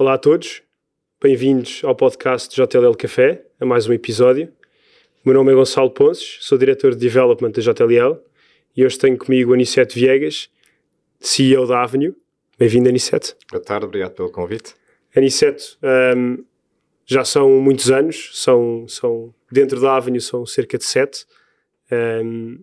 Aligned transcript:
Olá 0.00 0.14
a 0.14 0.18
todos, 0.18 0.62
bem-vindos 1.22 1.82
ao 1.84 1.94
podcast 1.94 2.56
JLL 2.56 2.96
Café, 2.96 3.44
a 3.60 3.66
mais 3.66 3.86
um 3.86 3.92
episódio. 3.92 4.50
O 5.22 5.28
meu 5.28 5.34
nome 5.34 5.52
é 5.52 5.54
Gonçalo 5.54 5.90
Ponces, 5.90 6.38
sou 6.40 6.56
diretor 6.56 6.92
de 6.92 6.96
Development 6.96 7.50
da 7.50 7.60
JLL 7.60 8.18
e 8.74 8.82
hoje 8.82 8.98
tenho 8.98 9.18
comigo 9.18 9.52
Anicete 9.52 10.00
Viegas, 10.00 10.48
CEO 11.20 11.66
da 11.66 11.82
Avenue. 11.82 12.16
Bem-vindo, 12.58 12.88
Anicete. 12.88 13.36
Boa 13.50 13.62
tarde, 13.62 13.84
obrigado 13.84 14.12
pelo 14.12 14.32
convite. 14.32 14.74
Anicete, 15.14 15.76
um, 16.16 16.42
já 17.04 17.22
são 17.22 17.60
muitos 17.60 17.90
anos, 17.90 18.30
são, 18.32 18.88
são 18.88 19.34
dentro 19.52 19.78
da 19.82 19.96
Avenue 19.96 20.22
são 20.22 20.46
cerca 20.46 20.78
de 20.78 20.84
sete. 20.84 21.26
Um, 21.92 22.58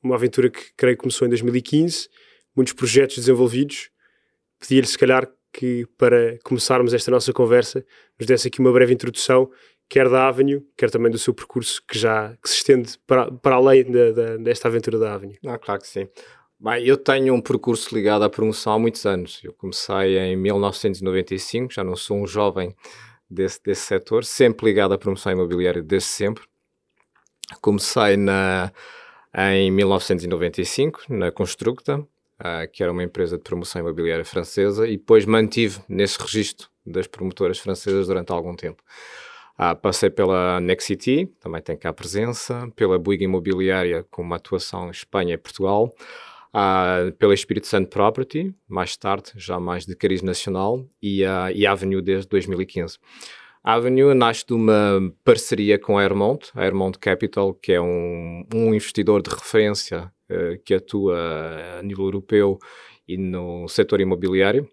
uma 0.00 0.14
aventura 0.14 0.48
que 0.48 0.72
creio 0.76 0.96
que 0.96 1.02
começou 1.02 1.26
em 1.26 1.30
2015, 1.30 2.08
muitos 2.54 2.74
projetos 2.74 3.16
desenvolvidos. 3.16 3.90
Pedia-lhe, 4.60 4.86
se 4.86 4.96
calhar, 4.96 5.28
que 5.56 5.86
para 5.96 6.38
começarmos 6.44 6.92
esta 6.92 7.10
nossa 7.10 7.32
conversa, 7.32 7.82
nos 8.20 8.26
desse 8.26 8.48
aqui 8.48 8.60
uma 8.60 8.70
breve 8.70 8.92
introdução, 8.92 9.50
quer 9.88 10.06
da 10.06 10.28
Avenue, 10.28 10.62
quer 10.76 10.90
também 10.90 11.10
do 11.10 11.16
seu 11.16 11.32
percurso 11.32 11.82
que 11.88 11.98
já 11.98 12.36
que 12.42 12.48
se 12.50 12.56
estende 12.56 12.98
para, 13.06 13.32
para 13.32 13.56
além 13.56 13.84
desta 14.42 14.68
aventura 14.68 14.98
da 14.98 15.14
Avenue. 15.14 15.38
Ah, 15.46 15.56
claro 15.58 15.80
que 15.80 15.86
sim. 15.86 16.06
Bem, 16.60 16.84
eu 16.84 16.98
tenho 16.98 17.32
um 17.32 17.40
percurso 17.40 17.94
ligado 17.94 18.22
à 18.22 18.28
promoção 18.28 18.74
há 18.74 18.78
muitos 18.78 19.06
anos. 19.06 19.40
Eu 19.42 19.54
comecei 19.54 20.18
em 20.18 20.36
1995, 20.36 21.72
já 21.72 21.82
não 21.82 21.96
sou 21.96 22.18
um 22.18 22.26
jovem 22.26 22.76
desse, 23.30 23.62
desse 23.62 23.82
setor, 23.82 24.24
sempre 24.24 24.66
ligado 24.66 24.92
à 24.92 24.98
promoção 24.98 25.32
imobiliária 25.32 25.82
desde 25.82 26.08
sempre. 26.08 26.44
Comecei 27.62 28.18
na, 28.18 28.70
em 29.34 29.70
1995 29.70 31.04
na 31.08 31.30
Constructa, 31.30 32.06
uh, 32.40 32.70
que 32.72 32.82
era 32.82 32.92
uma 32.92 33.02
empresa 33.02 33.36
de 33.36 33.42
promoção 33.42 33.80
imobiliária 33.80 34.24
francesa, 34.24 34.86
e 34.86 34.96
depois 34.96 35.24
mantive 35.24 35.80
nesse 35.88 36.20
registro 36.20 36.68
das 36.84 37.06
promotoras 37.06 37.58
francesas 37.58 38.06
durante 38.06 38.32
algum 38.32 38.54
tempo. 38.54 38.82
Uh, 39.58 39.74
passei 39.74 40.10
pela 40.10 40.60
Nexity, 40.60 41.26
também 41.40 41.62
tem 41.62 41.76
cá 41.76 41.88
a 41.88 41.92
presença, 41.92 42.70
pela 42.76 42.98
Bouygues 42.98 43.24
Imobiliária, 43.24 44.04
com 44.10 44.22
uma 44.22 44.36
atuação 44.36 44.88
em 44.88 44.90
Espanha 44.90 45.34
e 45.34 45.38
Portugal, 45.38 45.90
uh, 46.52 47.10
pela 47.12 47.32
Espírito 47.32 47.66
Santo 47.66 47.88
Property, 47.88 48.54
mais 48.68 48.96
tarde, 48.96 49.32
já 49.36 49.58
mais 49.58 49.86
de 49.86 49.96
cariz 49.96 50.20
nacional, 50.20 50.84
e, 51.02 51.24
uh, 51.24 51.50
e 51.54 51.66
a 51.66 51.72
Avenue 51.72 52.02
desde 52.02 52.28
2015. 52.28 52.98
Avenue 53.68 54.14
nasce 54.14 54.46
de 54.46 54.54
uma 54.54 55.12
parceria 55.24 55.76
com 55.76 55.98
a 55.98 56.02
Airmont, 56.04 56.52
a 56.54 56.62
Airmont 56.62 56.96
Capital, 57.00 57.52
que 57.52 57.72
é 57.72 57.80
um, 57.80 58.46
um 58.54 58.72
investidor 58.72 59.20
de 59.20 59.28
referência 59.28 60.12
uh, 60.30 60.56
que 60.64 60.72
atua 60.72 61.18
a 61.80 61.82
nível 61.82 62.04
europeu 62.04 62.60
e 63.08 63.16
no 63.16 63.66
setor 63.66 64.00
imobiliário. 64.00 64.70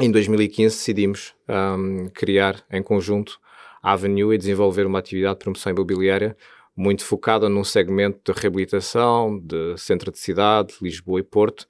Em 0.00 0.10
2015 0.10 0.76
decidimos 0.76 1.36
um, 1.48 2.08
criar 2.12 2.64
em 2.68 2.82
conjunto 2.82 3.38
a 3.80 3.92
Avenue 3.92 4.34
e 4.34 4.38
desenvolver 4.38 4.86
uma 4.86 4.98
atividade 4.98 5.38
de 5.38 5.44
promoção 5.44 5.70
imobiliária 5.70 6.36
muito 6.76 7.04
focada 7.04 7.48
num 7.48 7.62
segmento 7.62 8.32
de 8.32 8.40
reabilitação, 8.40 9.38
de 9.38 9.76
centro 9.76 10.10
de 10.10 10.18
cidade, 10.18 10.74
Lisboa 10.82 11.20
e 11.20 11.22
Porto, 11.22 11.64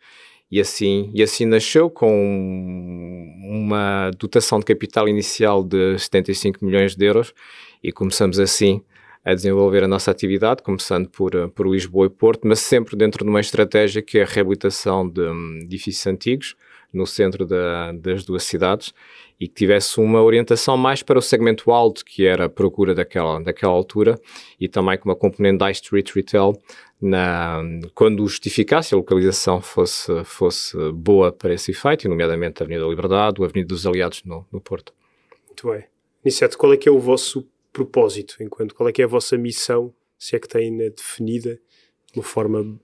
e 0.50 0.60
assim, 0.60 1.10
e 1.14 1.22
assim 1.22 1.46
nasceu 1.46 1.88
com 1.88 2.10
uma 3.44 4.10
dotação 4.18 4.58
de 4.58 4.64
capital 4.64 5.08
inicial 5.08 5.62
de 5.62 5.98
75 5.98 6.64
milhões 6.64 6.96
de 6.96 7.04
euros 7.04 7.32
e 7.82 7.92
começamos 7.92 8.40
assim 8.40 8.82
a 9.24 9.34
desenvolver 9.34 9.84
a 9.84 9.88
nossa 9.88 10.10
atividade, 10.10 10.62
começando 10.62 11.08
por, 11.08 11.32
por 11.50 11.68
Lisboa 11.68 12.06
e 12.06 12.10
Porto, 12.10 12.48
mas 12.48 12.58
sempre 12.60 12.96
dentro 12.96 13.24
de 13.24 13.30
uma 13.30 13.40
estratégia 13.40 14.02
que 14.02 14.18
é 14.18 14.22
a 14.22 14.26
reabilitação 14.26 15.06
de, 15.08 15.22
de 15.22 15.64
edifícios 15.64 16.06
antigos 16.06 16.56
no 16.92 17.06
centro 17.06 17.46
da, 17.46 17.92
das 17.92 18.24
duas 18.24 18.42
cidades 18.42 18.92
e 19.38 19.48
que 19.48 19.54
tivesse 19.54 19.98
uma 19.98 20.22
orientação 20.22 20.76
mais 20.76 21.02
para 21.02 21.18
o 21.18 21.22
segmento 21.22 21.70
alto, 21.70 22.04
que 22.04 22.26
era 22.26 22.44
a 22.44 22.48
procura 22.48 22.94
daquela, 22.94 23.40
daquela 23.40 23.72
altura, 23.72 24.20
e 24.60 24.68
também 24.68 24.98
com 24.98 25.08
uma 25.08 25.16
componente 25.16 25.58
da 25.58 25.70
Street 25.70 26.10
Retail 26.14 26.52
na, 27.00 27.62
quando 27.94 28.26
justificasse 28.26 28.94
a 28.94 28.98
localização 28.98 29.62
fosse, 29.62 30.24
fosse 30.24 30.76
boa 30.92 31.32
para 31.32 31.54
esse 31.54 31.70
efeito, 31.70 32.08
nomeadamente 32.08 32.62
a 32.62 32.64
Avenida 32.64 32.84
da 32.84 32.90
Liberdade, 32.90 33.42
a 33.42 33.44
Avenida 33.46 33.68
dos 33.68 33.86
Aliados 33.86 34.22
no, 34.24 34.46
no 34.52 34.60
Porto. 34.60 34.92
Muito 35.46 35.70
bem. 35.70 35.84
Niceto, 36.22 36.58
qual 36.58 36.74
é 36.74 36.76
que 36.76 36.88
é 36.88 36.92
o 36.92 36.98
vosso 36.98 37.48
propósito, 37.72 38.36
enquanto 38.40 38.74
qual 38.74 38.88
é 38.88 38.92
que 38.92 39.00
é 39.00 39.06
a 39.06 39.08
vossa 39.08 39.38
missão, 39.38 39.94
se 40.18 40.36
é 40.36 40.38
que 40.38 40.48
tem 40.48 40.76
definida 40.76 41.58
de 42.12 42.18
uma 42.18 42.22
forma 42.22 42.78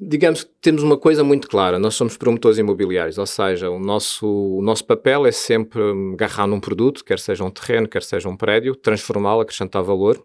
Digamos 0.00 0.44
que 0.44 0.50
temos 0.60 0.84
uma 0.84 0.96
coisa 0.96 1.24
muito 1.24 1.48
clara, 1.48 1.76
nós 1.76 1.96
somos 1.96 2.16
promotores 2.16 2.56
imobiliários, 2.56 3.18
ou 3.18 3.26
seja, 3.26 3.68
o 3.68 3.80
nosso, 3.80 4.28
o 4.28 4.62
nosso 4.62 4.84
papel 4.84 5.26
é 5.26 5.32
sempre 5.32 5.82
agarrar 6.12 6.46
num 6.46 6.60
produto, 6.60 7.04
quer 7.04 7.18
seja 7.18 7.42
um 7.42 7.50
terreno, 7.50 7.88
quer 7.88 8.04
seja 8.04 8.28
um 8.28 8.36
prédio, 8.36 8.76
transformá-lo, 8.76 9.40
acrescentar 9.40 9.82
valor 9.82 10.24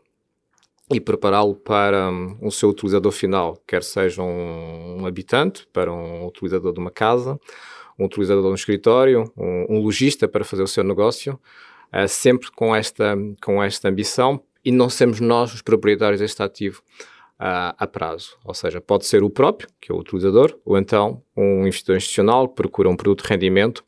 e 0.92 1.00
prepará-lo 1.00 1.56
para 1.56 2.12
um, 2.12 2.38
o 2.40 2.52
seu 2.52 2.70
utilizador 2.70 3.12
final, 3.12 3.58
quer 3.66 3.82
seja 3.82 4.22
um, 4.22 5.02
um, 5.02 5.06
habitante, 5.08 5.68
para 5.74 5.92
um 5.92 6.28
utilizador 6.28 6.72
de 6.72 6.80
uma 6.80 6.92
casa, 6.92 7.40
um 7.98 8.06
utilizador 8.06 8.44
de 8.44 8.50
um 8.50 8.56
escritório, 8.56 9.32
um, 9.36 9.78
um 9.78 9.80
lojista 9.80 10.28
para 10.28 10.44
fazer 10.44 10.62
o 10.62 10.68
seu 10.68 10.84
negócio, 10.84 11.40
uh, 11.92 12.08
sempre 12.08 12.52
com 12.52 12.76
esta, 12.76 13.18
com 13.42 13.64
esta 13.64 13.90
ambição 13.90 14.40
e 14.64 14.72
não 14.72 14.88
sermos 14.88 15.20
nós 15.20 15.52
os 15.52 15.64
proprietários 15.64 16.20
deste 16.20 16.44
ativo 16.44 16.84
a, 17.46 17.76
a, 17.78 17.86
prazo. 17.86 18.38
Ou 18.46 18.54
seja, 18.54 18.80
pode 18.80 19.06
ser 19.06 19.22
o 19.22 19.30
próprio, 19.30 19.68
que 19.82 19.92
é 19.92 19.96
o 19.96 20.00
utilizador, 20.00 20.58
ou 20.64 20.78
então 20.78 21.22
um 21.36 21.68
investidor 21.68 21.98
institucional 21.98 22.48
que 22.48 22.56
procura 22.56 22.90
um 22.90 22.96
produto 22.96 23.24
de 23.24 23.30
rendimento 23.30 23.84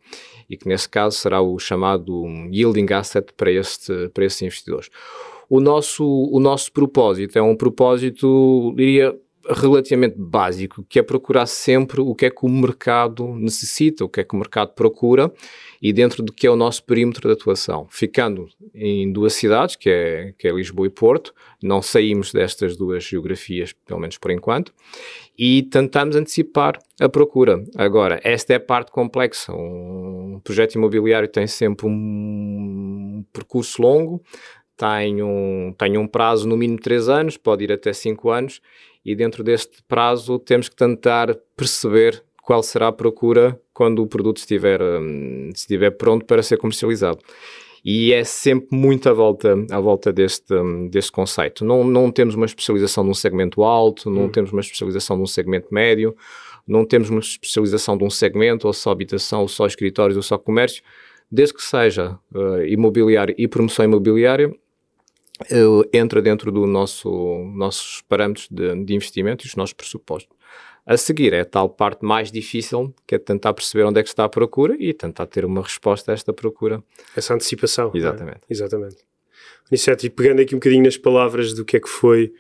e 0.50 0.58
que 0.58 0.68
nesse 0.68 0.90
caso 0.90 1.18
será 1.18 1.40
o 1.42 1.58
chamado 1.58 2.26
yielding 2.52 2.92
asset 2.94 3.32
para, 3.32 3.50
este, 3.50 4.10
para 4.10 4.26
estes 4.26 4.42
investidores. 4.42 4.90
O 5.50 5.62
nosso, 5.62 6.06
o 6.06 6.38
nosso 6.38 6.70
propósito 6.74 7.40
é 7.40 7.42
um 7.42 7.56
propósito, 7.56 8.74
diria, 8.76 9.18
relativamente 9.48 10.16
básico, 10.18 10.84
que 10.88 11.00
é 11.00 11.04
procurar 11.04 11.46
sempre 11.46 12.02
o 12.02 12.16
que 12.16 12.26
é 12.26 12.30
que 12.30 12.46
o 12.46 12.50
mercado 12.50 13.36
necessita, 13.36 14.04
o 14.04 14.10
que 14.10 14.22
é 14.22 14.24
que 14.24 14.36
o 14.36 14.38
mercado 14.38 14.74
procura 14.74 15.32
e 15.82 15.94
dentro 15.94 16.24
do 16.24 16.34
que 16.34 16.48
é 16.48 16.52
o 16.52 16.56
nosso 16.56 16.84
perímetro 16.84 17.28
de 17.28 17.34
atuação. 17.34 17.88
Ficando 17.90 18.48
em 18.74 19.12
duas 19.12 19.34
cidades, 19.34 19.76
que 19.76 19.90
é, 19.90 20.34
que 20.38 20.48
é 20.48 20.52
Lisboa 20.52 20.88
e 20.88 20.90
Porto, 20.90 21.34
não 21.62 21.82
saímos 21.82 22.32
destas 22.32 22.76
duas 22.76 23.04
geografias, 23.04 23.74
pelo 23.86 24.00
menos 24.00 24.18
por 24.18 24.32
enquanto, 24.32 24.74
e 25.38 25.64
tentamos 25.64 26.16
antecipar 26.16 26.80
a 27.00 27.08
procura. 27.08 27.64
Agora, 27.76 28.20
esta 28.24 28.54
é 28.54 28.56
a 28.56 28.60
parte 28.60 28.92
complexa. 28.92 29.54
Um 29.54 30.40
projeto 30.44 30.76
imobiliário 30.76 31.28
tem 31.28 31.46
sempre 31.46 31.86
um 31.86 33.24
percurso 33.32 33.82
longo, 33.82 34.24
tem 34.78 35.22
um, 35.22 35.74
tem 35.78 35.98
um 35.98 36.08
prazo 36.08 36.48
no 36.48 36.58
mínimo 36.58 36.80
3 36.80 37.10
anos, 37.10 37.38
pode 37.38 37.64
ir 37.64 37.72
até 37.72 37.94
5 37.94 38.30
anos, 38.30 38.62
e 39.06 39.16
dentro 39.16 39.44
deste 39.44 39.84
prazo 39.88 40.40
temos 40.40 40.68
que 40.68 40.76
tentar 40.76 41.36
perceber 41.56 42.24
qual 42.42 42.64
será 42.64 42.88
a 42.88 42.92
procura 42.92 43.60
quando 43.74 44.02
o 44.02 44.08
produto 44.08 44.38
estiver, 44.38 44.82
um, 44.82 45.50
estiver 45.54 45.92
pronto 45.92 46.26
para 46.26 46.42
ser 46.42 46.58
comercializado. 46.58 47.20
E 47.84 48.12
é 48.14 48.24
sempre 48.24 48.76
muito 48.76 49.08
à 49.08 49.14
volta, 49.14 49.56
à 49.70 49.80
volta 49.80 50.12
deste, 50.12 50.52
um, 50.56 50.88
deste 50.88 51.12
conceito. 51.12 51.64
Não, 51.64 51.84
não 51.84 52.12
temos 52.12 52.34
uma 52.34 52.48
especialização 52.48 53.04
num 53.04 53.14
segmento 53.14 53.64
alto, 53.64 54.10
não 54.10 54.24
hum. 54.24 54.30
temos 54.30 54.52
uma 54.52 54.62
especialização 54.62 55.16
num 55.18 55.28
segmento 55.28 55.68
médio, 55.72 56.16
não 56.68 56.84
temos 56.84 57.12
uma 57.12 57.20
especialização 57.20 57.96
de 57.96 58.04
um 58.04 58.10
segmento, 58.10 58.66
ou 58.66 58.74
só 58.74 58.90
habitação, 58.90 59.42
ou 59.42 59.48
só 59.48 59.68
escritórios, 59.68 60.18
ou 60.18 60.24
só 60.24 60.36
comércio. 60.36 60.82
Desde 61.32 61.54
que 61.54 61.62
seja 61.62 62.18
uh, 62.34 62.64
imobiliário 62.66 63.36
e 63.38 63.48
promoção 63.48 63.86
imobiliária, 63.86 64.52
entra 65.94 66.22
dentro 66.22 66.52
do 66.52 66.66
nosso 66.66 67.10
nossos 67.56 68.02
parâmetros 68.08 68.48
de, 68.50 68.84
de 68.84 68.94
investimento 68.94 69.46
e 69.46 69.48
os 69.48 69.56
nossos 69.56 69.74
pressupostos. 69.74 70.36
A 70.86 70.98
seguir 70.98 71.34
é 71.34 71.42
a 71.42 71.46
tal 71.46 71.68
parte 71.68 72.06
mais 72.06 72.32
difícil, 72.32 72.94
que 73.08 73.16
é 73.16 73.18
tentar 73.18 73.54
perceber 73.54 73.84
onde 73.84 74.00
é 74.00 74.04
que 74.04 74.10
está 74.10 74.24
a 74.24 74.30
procura 74.30 74.76
e 74.80 74.94
tentar 74.94 75.26
ter 75.26 75.44
uma 75.44 75.64
resposta 75.64 76.12
a 76.12 76.14
esta 76.14 76.32
procura. 76.32 76.84
Essa 77.16 77.34
antecipação. 77.34 77.92
É? 77.94 77.98
Exatamente. 77.98 78.38
É? 78.38 78.54
Exatamente. 78.54 78.98
Niceto, 79.72 80.06
e 80.06 80.12
pegando 80.12 80.42
aqui 80.42 80.54
um 80.54 80.60
bocadinho 80.60 80.84
nas 80.84 80.96
palavras 80.96 81.54
do 81.54 81.66
que 81.66 81.78
é 81.78 81.80
que 81.80 81.90
foi 81.90 82.32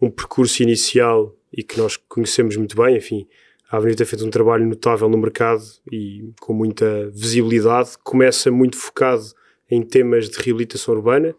um 0.00 0.08
percurso 0.08 0.62
inicial 0.62 1.34
e 1.52 1.64
que 1.64 1.76
nós 1.76 1.96
conhecemos 1.96 2.56
muito 2.56 2.76
bem, 2.76 2.96
enfim, 2.96 3.26
a 3.68 3.78
Avenida 3.78 3.98
tem 3.98 4.06
feito 4.06 4.24
um 4.24 4.30
trabalho 4.30 4.64
notável 4.64 5.08
no 5.08 5.18
mercado 5.18 5.62
e 5.90 6.32
com 6.40 6.52
muita 6.52 7.10
visibilidade, 7.10 7.98
começa 8.04 8.48
muito 8.50 8.76
focado 8.76 9.24
em 9.68 9.82
temas 9.82 10.30
de 10.30 10.38
reabilitação 10.38 10.94
urbana, 10.94 11.34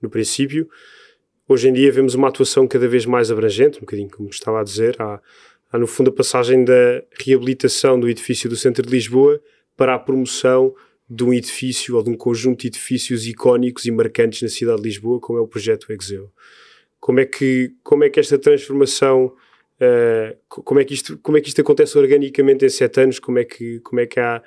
no 0.00 0.10
princípio. 0.10 0.68
Hoje 1.48 1.68
em 1.68 1.72
dia 1.72 1.90
vemos 1.90 2.14
uma 2.14 2.28
atuação 2.28 2.66
cada 2.66 2.86
vez 2.86 3.06
mais 3.06 3.30
abrangente, 3.30 3.78
um 3.78 3.80
bocadinho 3.80 4.10
como 4.10 4.28
estava 4.28 4.60
a 4.60 4.64
dizer. 4.64 4.96
Há, 5.00 5.20
há 5.72 5.78
no 5.78 5.86
fundo 5.86 6.10
a 6.10 6.12
passagem 6.12 6.64
da 6.64 7.02
reabilitação 7.18 7.98
do 7.98 8.08
edifício 8.08 8.50
do 8.50 8.56
centro 8.56 8.82
de 8.82 8.90
Lisboa 8.90 9.40
para 9.76 9.94
a 9.94 9.98
promoção 9.98 10.74
de 11.08 11.24
um 11.24 11.32
edifício 11.32 11.96
ou 11.96 12.02
de 12.02 12.10
um 12.10 12.16
conjunto 12.16 12.60
de 12.60 12.66
edifícios 12.68 13.26
icónicos 13.26 13.86
e 13.86 13.90
marcantes 13.90 14.42
na 14.42 14.48
cidade 14.48 14.82
de 14.82 14.88
Lisboa, 14.88 15.18
como 15.20 15.38
é 15.38 15.42
o 15.42 15.48
projeto 15.48 15.90
Exeo. 15.90 16.30
Como 17.00 17.20
é 17.20 17.24
que, 17.24 17.72
como 17.82 18.04
é 18.04 18.10
que 18.10 18.20
esta 18.20 18.38
transformação, 18.38 19.32
uh, 19.80 20.36
como, 20.48 20.80
é 20.80 20.84
que 20.84 20.92
isto, 20.92 21.16
como 21.18 21.38
é 21.38 21.40
que 21.40 21.48
isto 21.48 21.60
acontece 21.60 21.96
organicamente 21.96 22.66
em 22.66 22.68
sete 22.68 23.00
anos? 23.00 23.18
Como 23.18 23.38
é 23.38 23.44
que, 23.44 23.80
como 23.80 24.00
é 24.00 24.06
que 24.06 24.20
há 24.20 24.42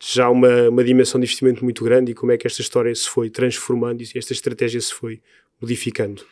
já 0.00 0.28
uma, 0.28 0.68
uma 0.68 0.84
dimensão 0.84 1.20
de 1.20 1.24
investimento 1.24 1.64
muito 1.64 1.82
grande 1.84 2.12
e 2.12 2.14
como 2.14 2.32
é 2.32 2.36
que 2.36 2.46
esta 2.46 2.60
história 2.60 2.94
se 2.94 3.08
foi 3.08 3.30
transformando 3.30 4.02
e 4.02 4.18
esta 4.18 4.32
estratégia 4.32 4.80
se 4.80 4.92
foi 4.92 5.20
modificando? 5.60 6.22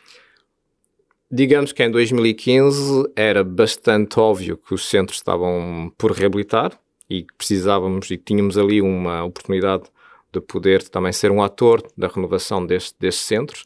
Digamos 1.31 1.71
que 1.71 1.83
em 1.83 1.89
2015 1.89 3.11
era 3.15 3.43
bastante 3.43 4.19
óbvio 4.19 4.57
que 4.57 4.73
os 4.73 4.87
centros 4.87 5.17
estavam 5.17 5.91
por 5.97 6.11
reabilitar 6.11 6.79
e 7.09 7.25
precisávamos 7.37 8.09
e 8.11 8.17
tínhamos 8.17 8.57
ali 8.57 8.81
uma 8.81 9.23
oportunidade 9.23 9.83
de 10.31 10.39
poder 10.39 10.83
também 10.87 11.11
ser 11.11 11.31
um 11.31 11.41
ator 11.41 11.83
da 11.97 12.07
renovação 12.07 12.65
deste, 12.65 12.95
destes 12.99 13.25
centros. 13.25 13.65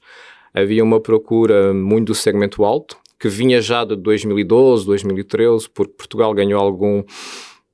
Havia 0.54 0.84
uma 0.84 1.00
procura 1.00 1.74
muito 1.74 2.08
do 2.08 2.16
segmento 2.16 2.64
alto, 2.64 2.98
que 3.20 3.28
vinha 3.28 3.62
já 3.62 3.84
de 3.84 3.96
2012, 3.96 4.86
2013, 4.86 5.70
porque 5.70 5.94
Portugal 5.94 6.34
ganhou 6.34 6.60
algum 6.60 7.04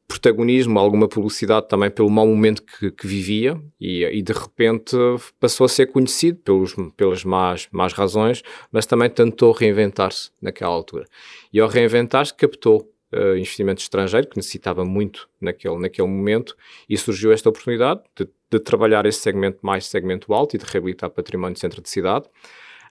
protagonismo, 0.07 0.79
alguma 0.79 1.07
publicidade 1.07 1.67
também 1.67 1.89
pelo 1.89 2.09
mau 2.09 2.27
momento 2.27 2.63
que, 2.63 2.91
que 2.91 3.07
vivia 3.07 3.59
e, 3.79 4.03
e, 4.05 4.21
de 4.21 4.33
repente 4.33 4.95
passou 5.39 5.65
a 5.65 5.69
ser 5.69 5.87
conhecido 5.87 6.39
pelos, 6.39 6.75
pelas 6.95 7.23
más, 7.23 7.67
más 7.71 7.93
razões, 7.93 8.43
mas 8.71 8.85
também 8.85 9.09
tentou 9.09 9.51
reinventar-se 9.51 10.29
naquela 10.41 10.73
altura. 10.73 11.05
E 11.51 11.59
ao 11.59 11.67
reinventar-se 11.67 12.33
captou 12.33 12.91
uh, 13.13 13.35
investimento 13.35 13.81
estrangeiro 13.81 14.27
que 14.27 14.37
necessitava 14.37 14.85
muito 14.85 15.27
naquele, 15.41 15.77
naquele 15.77 16.07
momento 16.07 16.55
e 16.87 16.97
surgiu 16.97 17.31
esta 17.31 17.49
oportunidade 17.49 18.01
de, 18.15 18.27
de 18.51 18.59
trabalhar 18.59 19.05
esse 19.05 19.19
segmento 19.19 19.59
mais 19.63 19.85
segmento 19.87 20.33
alto 20.33 20.55
e 20.55 20.59
de 20.59 20.65
reabilitar 20.65 21.09
património 21.09 21.57
centro 21.57 21.81
de 21.81 21.89
cidade 21.89 22.27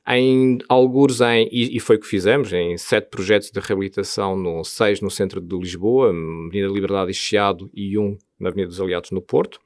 em 0.06 0.58
alguns 0.68 1.20
em, 1.20 1.48
e, 1.50 1.76
e, 1.76 1.80
foi 1.80 1.96
o 1.96 2.00
que 2.00 2.06
fizemos, 2.06 2.52
em 2.52 2.76
sete 2.76 3.08
projetos 3.08 3.50
de 3.50 3.58
reabilitação, 3.58 4.36
no, 4.36 4.62
seis 4.62 5.00
no 5.00 5.10
centro 5.10 5.40
de 5.40 5.56
Lisboa, 5.56 6.08
Avenida 6.08 6.68
Liberdade 6.68 7.10
e 7.10 7.14
Chiado 7.14 7.70
e 7.72 7.96
um 7.98 8.18
na 8.38 8.50
Avenida 8.50 8.68
dos 8.68 8.80
Aliados 8.80 9.10
no 9.10 9.22
Porto. 9.22 9.58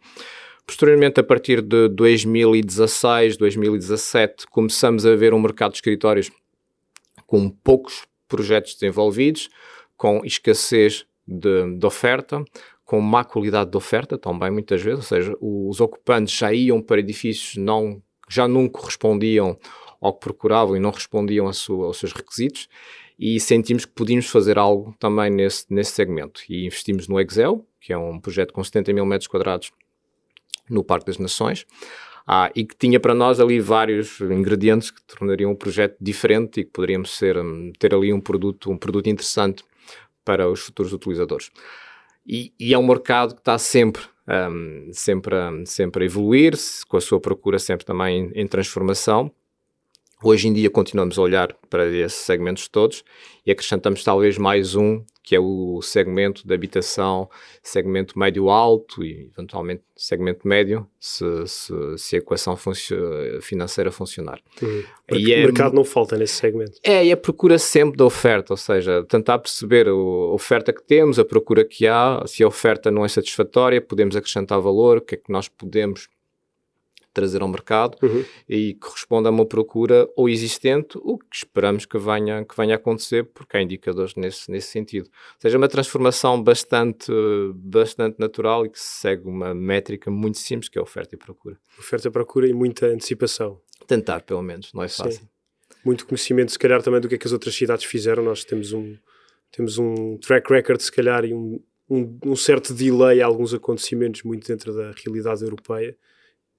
Posteriormente, 0.65 1.19
a 1.19 1.25
partir 1.25 1.61
de 1.63 1.89
2016, 1.89 3.37
2017, 3.37 4.47
começamos 4.49 5.07
a 5.07 5.17
ver 5.17 5.35
um 5.35 5.41
mercado 5.41 5.73
de 5.73 5.79
escritórios 5.79 6.31
com 7.27 7.51
poucos 7.51 8.07
projetos 8.29 8.75
desenvolvidos, 8.75 9.49
com 9.97 10.21
escassez 10.25 11.07
de, 11.27 11.77
de 11.77 11.87
oferta, 11.87 12.45
com 12.85 13.01
má 13.01 13.25
qualidade 13.25 13.71
de 13.71 13.77
oferta 13.77 14.17
também, 14.17 14.51
muitas 14.51 14.81
vezes, 14.81 14.99
ou 14.99 15.05
seja, 15.05 15.37
os 15.41 15.81
ocupantes 15.81 16.35
já 16.35 16.53
iam 16.53 16.81
para 16.81 17.01
edifícios 17.01 17.57
não, 17.57 18.01
já 18.29 18.47
não 18.47 18.69
correspondiam 18.69 19.59
ao 20.01 20.13
que 20.13 20.21
procuravam 20.21 20.77
e 20.77 20.81
não 20.81 20.91
respondiam 20.91 21.53
sua, 21.53 21.87
aos 21.87 21.99
seus 21.99 22.13
requisitos 22.13 22.69
e 23.19 23.41
sentimos 23.41 23.85
que 23.85 23.93
podíamos 23.93 24.29
fazer 24.29 24.59
algo 24.59 24.95
também 24.99 25.29
nesse, 25.31 25.65
nesse 25.69 25.93
segmento. 25.93 26.41
E 26.49 26.67
investimos 26.67 27.09
no 27.09 27.21
Excel, 27.21 27.67
que 27.81 27.93
é 27.93 27.99
um 27.99 28.21
projeto 28.21 28.53
com 28.53 28.63
70 28.63 28.93
mil 28.93 29.05
metros 29.05 29.27
quadrados 29.27 29.73
no 30.71 30.85
Parque 30.85 31.07
das 31.07 31.19
Nações, 31.19 31.67
ah, 32.27 32.51
e 32.55 32.65
que 32.65 32.77
tinha 32.77 33.01
para 33.01 33.15
nós 33.15 33.41
ali 33.41 33.59
vários 33.59 34.21
ingredientes 34.21 34.91
que 34.91 35.03
tornariam 35.03 35.51
um 35.51 35.57
projeto 35.57 35.97
diferente 36.01 36.61
e 36.61 36.65
que 36.65 36.71
poderíamos 36.71 37.17
ser, 37.17 37.39
hum, 37.39 37.73
ter 37.79 37.93
ali 37.93 38.13
um 38.13 38.21
produto, 38.21 38.71
um 38.71 38.77
produto 38.77 39.09
interessante 39.09 39.65
para 40.25 40.49
os 40.49 40.61
futuros 40.61 40.93
utilizadores. 40.93 41.51
E, 42.27 42.53
e 42.61 42.75
é 42.75 42.79
um 42.79 42.87
mercado 42.87 43.35
que 43.35 43.41
está 43.41 43.57
sempre, 43.57 44.03
um, 44.29 44.91
sempre, 44.93 45.35
sempre 45.65 46.05
a 46.05 46.07
evoluir, 46.07 46.53
com 46.87 46.99
a 46.99 47.01
sua 47.01 47.19
procura 47.19 47.59
sempre 47.59 47.87
também 47.87 48.31
em, 48.35 48.43
em 48.43 48.47
transformação, 48.47 49.33
Hoje 50.23 50.49
em 50.49 50.53
dia 50.53 50.69
continuamos 50.69 51.17
a 51.17 51.23
olhar 51.23 51.55
para 51.71 51.87
esses 51.87 52.19
segmentos 52.19 52.67
todos 52.67 53.05
e 53.47 53.53
acrescentamos 53.53 54.03
talvez 54.03 54.37
mais 54.37 54.75
um, 54.75 55.01
que 55.23 55.37
é 55.37 55.39
o 55.39 55.81
segmento 55.81 56.45
de 56.45 56.53
habitação, 56.53 57.31
segmento 57.63 58.19
médio-alto 58.19 59.05
e 59.05 59.31
eventualmente 59.33 59.83
segmento 59.95 60.49
médio, 60.49 60.89
se, 60.99 61.25
se, 61.47 61.73
se 61.97 62.17
a 62.17 62.19
equação 62.19 62.57
funcio 62.57 62.99
financeira 63.43 63.93
funcionar. 63.93 64.41
Uhum. 64.61 64.83
E 65.13 65.33
é, 65.33 65.39
o 65.39 65.43
mercado 65.45 65.75
não 65.75 65.85
falta 65.85 66.17
nesse 66.17 66.35
segmento. 66.35 66.81
É, 66.83 67.05
e 67.07 67.13
a 67.13 67.17
procura 67.17 67.57
sempre 67.57 67.97
da 67.97 68.05
oferta, 68.05 68.53
ou 68.53 68.57
seja, 68.57 69.05
tentar 69.05 69.39
perceber 69.39 69.87
a 69.87 69.95
oferta 69.95 70.73
que 70.73 70.83
temos, 70.83 71.19
a 71.21 71.25
procura 71.25 71.65
que 71.65 71.87
há, 71.87 72.25
se 72.27 72.43
a 72.43 72.49
oferta 72.49 72.91
não 72.91 73.05
é 73.05 73.09
satisfatória, 73.09 73.81
podemos 73.81 74.17
acrescentar 74.17 74.61
valor, 74.61 74.99
o 74.99 75.01
que 75.01 75.15
é 75.15 75.19
que 75.19 75.31
nós 75.31 75.47
podemos 75.47 76.09
trazer 77.19 77.43
ao 77.43 77.49
mercado 77.49 77.97
uhum. 78.01 78.25
e 78.49 78.75
corresponde 78.75 79.27
a 79.27 79.31
uma 79.31 79.45
procura 79.45 80.09
ou 80.17 80.29
existente, 80.29 80.97
o 81.03 81.19
que 81.19 81.37
esperamos 81.37 81.85
que 81.85 81.99
venha, 81.99 82.45
que 82.45 82.57
venha 82.57 82.75
a 82.75 82.77
acontecer, 82.77 83.25
porque 83.25 83.57
há 83.57 83.63
indicadores 83.63 84.15
nesse, 84.15 84.49
nesse 84.49 84.69
sentido. 84.69 85.07
Ou 85.07 85.41
seja, 85.41 85.59
uma 85.59 85.69
transformação 85.69 86.41
bastante, 86.41 87.11
bastante 87.57 88.21
natural 88.21 88.65
e 88.65 88.71
que 88.71 88.79
segue 88.79 89.27
uma 89.27 89.53
métrica 89.53 90.13
muito 90.13 90.39
simples, 90.39 90.69
que 90.69 90.79
é 90.79 90.81
oferta 90.83 91.17
e 91.17 91.19
procura. 91.19 91.59
Oferta 91.77 92.07
e 92.07 92.11
procura 92.11 92.47
e 92.47 92.53
muita 92.53 92.87
antecipação. 92.87 93.61
Tentar, 93.89 94.21
pelo 94.21 94.43
menos, 94.43 94.73
não 94.73 94.85
é 94.85 94.89
fácil. 94.89 95.23
Sim. 95.23 95.29
Muito 95.85 96.07
conhecimento, 96.07 96.53
se 96.53 96.59
calhar, 96.59 96.83
também 96.83 97.01
do 97.01 97.09
que 97.09 97.17
é 97.17 97.19
que 97.19 97.27
as 97.27 97.33
outras 97.33 97.55
cidades 97.55 97.85
fizeram. 97.85 98.23
Nós 98.23 98.45
temos 98.45 98.73
um, 98.73 98.97
temos 99.51 99.77
um 99.77 100.17
track 100.19 100.53
record, 100.53 100.81
se 100.81 100.93
calhar, 100.93 101.25
e 101.25 101.35
um, 101.35 101.61
um, 101.91 102.19
um 102.27 102.37
certo 102.37 102.73
delay 102.73 103.21
a 103.21 103.27
alguns 103.27 103.53
acontecimentos 103.53 104.23
muito 104.23 104.47
dentro 104.47 104.73
da 104.73 104.93
realidade 104.93 105.43
europeia 105.43 105.97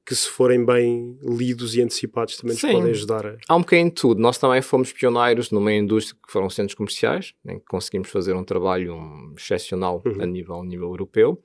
que 0.10 0.16
se 0.16 0.28
forem 0.28 0.66
bem 0.66 1.20
lidos 1.22 1.76
e 1.76 1.84
antecipados 1.84 2.36
também 2.36 2.56
nos 2.56 2.62
podem 2.64 2.90
ajudar 2.90 3.28
a... 3.28 3.38
Há 3.48 3.56
um 3.56 3.60
bocadinho 3.60 3.90
de 3.90 3.94
tudo. 3.94 4.20
Nós 4.20 4.40
também 4.40 4.60
fomos 4.60 4.92
pioneiros 4.92 5.52
numa 5.52 5.72
indústria 5.72 6.20
que 6.26 6.34
foram 6.34 6.50
centros 6.50 6.74
comerciais, 6.74 7.36
em 7.46 7.60
que 7.60 7.66
conseguimos 7.66 8.10
fazer 8.10 8.34
um 8.34 8.44
trabalho 8.44 8.98
excepcional 9.38 10.02
uhum. 10.04 10.20
a, 10.20 10.26
nível, 10.26 10.62
a 10.62 10.66
nível 10.66 10.88
europeu 10.88 11.40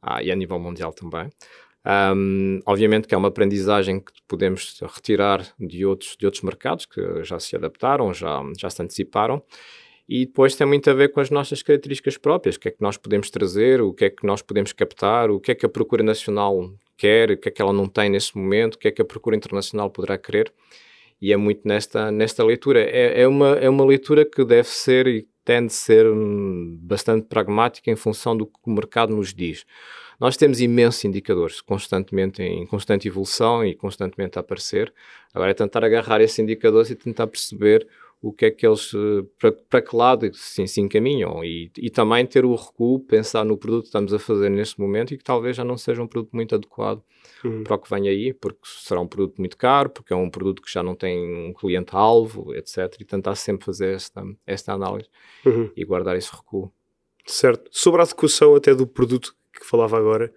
ah, 0.00 0.22
e 0.22 0.32
a 0.32 0.34
nível 0.34 0.58
mundial 0.58 0.90
também. 0.90 1.28
Um, 2.16 2.60
obviamente 2.64 3.06
que 3.06 3.14
é 3.14 3.18
uma 3.18 3.28
aprendizagem 3.28 4.00
que 4.00 4.12
podemos 4.26 4.80
retirar 4.80 5.46
de 5.60 5.84
outros, 5.84 6.16
de 6.18 6.24
outros 6.24 6.42
mercados 6.42 6.86
que 6.86 7.22
já 7.24 7.38
se 7.38 7.56
adaptaram, 7.56 8.14
já, 8.14 8.42
já 8.58 8.70
se 8.70 8.80
anteciparam. 8.80 9.42
E 10.08 10.24
depois 10.24 10.56
tem 10.56 10.66
muito 10.66 10.88
a 10.88 10.94
ver 10.94 11.08
com 11.12 11.20
as 11.20 11.28
nossas 11.28 11.62
características 11.62 12.16
próprias, 12.16 12.56
o 12.56 12.60
que 12.60 12.68
é 12.68 12.70
que 12.70 12.80
nós 12.80 12.96
podemos 12.96 13.28
trazer, 13.28 13.82
o 13.82 13.92
que 13.92 14.06
é 14.06 14.08
que 14.08 14.26
nós 14.26 14.40
podemos 14.40 14.72
captar, 14.72 15.30
o 15.30 15.38
que 15.38 15.50
é 15.50 15.54
que 15.54 15.66
a 15.66 15.68
procura 15.68 16.02
nacional 16.02 16.72
quer, 16.98 17.30
o 17.30 17.36
que 17.38 17.48
é 17.48 17.52
que 17.52 17.62
ela 17.62 17.72
não 17.72 17.86
tem 17.88 18.10
nesse 18.10 18.36
momento, 18.36 18.74
o 18.74 18.78
que 18.78 18.88
é 18.88 18.90
que 18.90 19.00
a 19.00 19.04
procura 19.04 19.36
internacional 19.36 19.88
poderá 19.88 20.18
querer. 20.18 20.52
E 21.20 21.32
é 21.32 21.36
muito 21.36 21.66
nesta, 21.66 22.10
nesta 22.10 22.44
leitura. 22.44 22.80
É, 22.80 23.22
é, 23.22 23.28
uma, 23.28 23.50
é 23.56 23.68
uma 23.68 23.84
leitura 23.84 24.24
que 24.24 24.44
deve 24.44 24.68
ser 24.68 25.06
e 25.06 25.26
tende 25.44 25.66
a 25.66 25.70
ser 25.70 26.06
hum, 26.06 26.78
bastante 26.82 27.26
pragmática 27.26 27.90
em 27.90 27.96
função 27.96 28.36
do 28.36 28.46
que 28.46 28.58
o 28.66 28.70
mercado 28.70 29.16
nos 29.16 29.32
diz. 29.32 29.64
Nós 30.20 30.36
temos 30.36 30.60
imensos 30.60 31.04
indicadores, 31.04 31.60
constantemente 31.60 32.42
em 32.42 32.66
constante 32.66 33.06
evolução 33.06 33.64
e 33.64 33.74
constantemente 33.74 34.36
a 34.36 34.40
aparecer. 34.40 34.92
Agora 35.32 35.52
é 35.52 35.54
tentar 35.54 35.84
agarrar 35.84 36.20
esses 36.20 36.38
indicadores 36.38 36.90
e 36.90 36.96
tentar 36.96 37.28
perceber 37.28 37.86
o 38.20 38.32
que 38.32 38.46
é 38.46 38.50
que 38.50 38.66
eles, 38.66 38.92
eh, 38.94 39.24
para, 39.38 39.52
para 39.52 39.82
que 39.82 39.94
lado 39.94 40.28
sim, 40.34 40.66
se 40.66 40.80
encaminham 40.80 41.44
e, 41.44 41.70
e 41.78 41.88
também 41.88 42.26
ter 42.26 42.44
o 42.44 42.54
recuo, 42.54 42.98
pensar 42.98 43.44
no 43.44 43.56
produto 43.56 43.82
que 43.82 43.88
estamos 43.88 44.12
a 44.12 44.18
fazer 44.18 44.50
neste 44.50 44.80
momento 44.80 45.14
e 45.14 45.18
que 45.18 45.22
talvez 45.22 45.56
já 45.56 45.64
não 45.64 45.76
seja 45.76 46.02
um 46.02 46.06
produto 46.06 46.32
muito 46.32 46.54
adequado 46.54 47.02
uhum. 47.44 47.62
para 47.62 47.76
o 47.76 47.78
que 47.78 47.88
vem 47.88 48.08
aí, 48.08 48.34
porque 48.34 48.60
será 48.64 49.00
um 49.00 49.06
produto 49.06 49.38
muito 49.38 49.56
caro, 49.56 49.90
porque 49.90 50.12
é 50.12 50.16
um 50.16 50.28
produto 50.28 50.60
que 50.60 50.72
já 50.72 50.82
não 50.82 50.96
tem 50.96 51.48
um 51.48 51.52
cliente-alvo, 51.52 52.52
etc. 52.54 52.92
E 52.98 53.04
tentar 53.04 53.36
sempre 53.36 53.64
fazer 53.64 53.94
esta, 53.94 54.24
esta 54.44 54.72
análise 54.72 55.08
uhum. 55.46 55.70
e 55.76 55.84
guardar 55.84 56.16
esse 56.16 56.34
recuo. 56.34 56.72
Certo. 57.24 57.68
Sobre 57.70 58.00
a 58.00 58.04
adequação 58.04 58.56
até 58.56 58.74
do 58.74 58.86
produto 58.86 59.36
que 59.52 59.64
falava 59.64 59.96
agora 59.96 60.32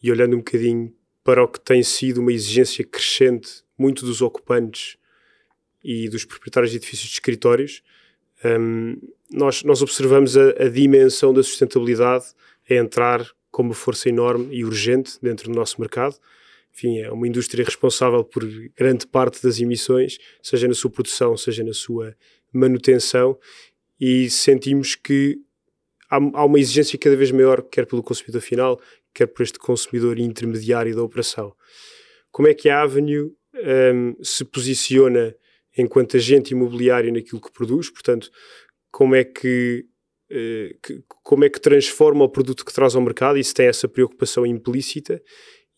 e 0.00 0.12
olhando 0.12 0.34
um 0.34 0.38
bocadinho 0.38 0.94
para 1.24 1.42
o 1.42 1.48
que 1.48 1.60
tem 1.60 1.82
sido 1.82 2.20
uma 2.20 2.32
exigência 2.32 2.84
crescente 2.84 3.64
muito 3.76 4.06
dos 4.06 4.22
ocupantes 4.22 4.96
e 5.88 6.06
dos 6.06 6.26
proprietários 6.26 6.70
de 6.70 6.76
edifícios 6.76 7.08
de 7.08 7.14
escritórios, 7.14 7.82
um, 8.44 9.00
nós, 9.32 9.62
nós 9.62 9.80
observamos 9.80 10.36
a, 10.36 10.50
a, 10.50 10.68
dimensão 10.68 11.32
da 11.32 11.42
sustentabilidade 11.42 12.26
a 12.68 12.74
entrar 12.74 13.26
com 13.50 13.62
uma 13.62 13.72
força 13.72 14.10
enorme 14.10 14.54
e 14.54 14.66
urgente 14.66 15.12
dentro 15.22 15.50
do 15.50 15.56
nosso 15.56 15.80
mercado. 15.80 16.14
Enfim, 16.74 16.98
é 16.98 17.10
uma 17.10 17.26
indústria 17.26 17.64
responsável 17.64 18.22
por 18.22 18.46
grande 18.76 19.06
parte 19.06 19.42
das 19.42 19.58
emissões, 19.60 20.18
seja 20.42 20.68
na 20.68 20.74
sua 20.74 20.90
produção, 20.90 21.38
seja 21.38 21.64
na 21.64 21.72
sua 21.72 22.14
manutenção, 22.52 23.38
e 23.98 24.28
sentimos 24.28 24.94
que 24.94 25.38
há, 26.10 26.16
há 26.16 26.44
uma 26.44 26.60
exigência 26.60 26.98
cada 26.98 27.16
vez 27.16 27.30
maior, 27.30 27.62
quer 27.62 27.86
pelo 27.86 28.02
consumidor 28.02 28.42
final, 28.42 28.80
quer 29.14 29.26
por 29.26 29.42
este 29.42 29.58
consumidor 29.58 30.18
intermediário 30.18 30.94
da 30.94 31.02
operação. 31.02 31.54
Como 32.30 32.46
é 32.46 32.52
que 32.52 32.68
a 32.68 32.82
Avenue 32.82 33.32
um, 33.54 34.22
se 34.22 34.44
posiciona 34.44 35.34
enquanto 35.82 36.16
agente 36.16 36.52
imobiliário 36.52 37.12
naquilo 37.12 37.40
que 37.40 37.52
produz, 37.52 37.90
portanto, 37.90 38.30
como 38.90 39.14
é 39.14 39.24
que, 39.24 39.84
eh, 40.30 40.74
que, 40.82 41.02
como 41.22 41.44
é 41.44 41.48
que 41.48 41.60
transforma 41.60 42.24
o 42.24 42.28
produto 42.28 42.64
que 42.64 42.72
traz 42.72 42.94
ao 42.94 43.02
mercado 43.02 43.38
e 43.38 43.44
se 43.44 43.54
tem 43.54 43.66
essa 43.66 43.88
preocupação 43.88 44.44
implícita. 44.46 45.22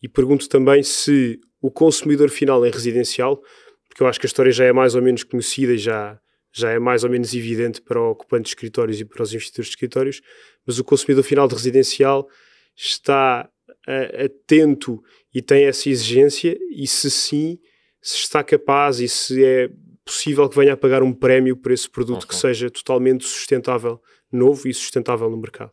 E 0.01 0.09
pergunto 0.09 0.49
também 0.49 0.81
se 0.81 1.39
o 1.61 1.69
consumidor 1.69 2.29
final 2.29 2.65
é 2.65 2.69
residencial, 2.69 3.39
porque 3.87 4.01
eu 4.01 4.07
acho 4.07 4.19
que 4.19 4.25
a 4.25 4.29
história 4.29 4.51
já 4.51 4.65
é 4.65 4.73
mais 4.73 4.95
ou 4.95 5.01
menos 5.01 5.23
conhecida 5.23 5.73
e 5.73 5.77
já, 5.77 6.19
já 6.51 6.71
é 6.71 6.79
mais 6.79 7.03
ou 7.03 7.09
menos 7.09 7.33
evidente 7.33 7.81
para 7.81 8.01
o 8.01 8.11
ocupante 8.11 8.43
de 8.43 8.49
escritórios 8.49 8.99
e 8.99 9.05
para 9.05 9.21
os 9.21 9.33
investidores 9.33 9.67
de 9.67 9.73
escritórios, 9.73 10.21
mas 10.65 10.79
o 10.79 10.83
consumidor 10.83 11.23
final 11.23 11.47
de 11.47 11.55
residencial 11.55 12.27
está 12.75 13.47
uh, 13.87 14.25
atento 14.25 14.99
e 15.33 15.41
tem 15.41 15.65
essa 15.65 15.89
exigência 15.89 16.57
e 16.71 16.87
se 16.87 17.11
sim, 17.11 17.59
se 18.01 18.17
está 18.17 18.43
capaz 18.43 18.99
e 18.99 19.07
se 19.07 19.43
é 19.43 19.69
possível 20.11 20.49
que 20.49 20.57
venha 20.57 20.73
a 20.73 20.77
pagar 20.77 21.01
um 21.01 21.13
prémio 21.13 21.55
por 21.55 21.71
esse 21.71 21.89
produto 21.89 22.25
okay. 22.25 22.29
que 22.29 22.35
seja 22.35 22.69
totalmente 22.69 23.23
sustentável, 23.23 24.01
novo 24.29 24.67
e 24.67 24.73
sustentável 24.73 25.29
no 25.29 25.37
mercado. 25.37 25.71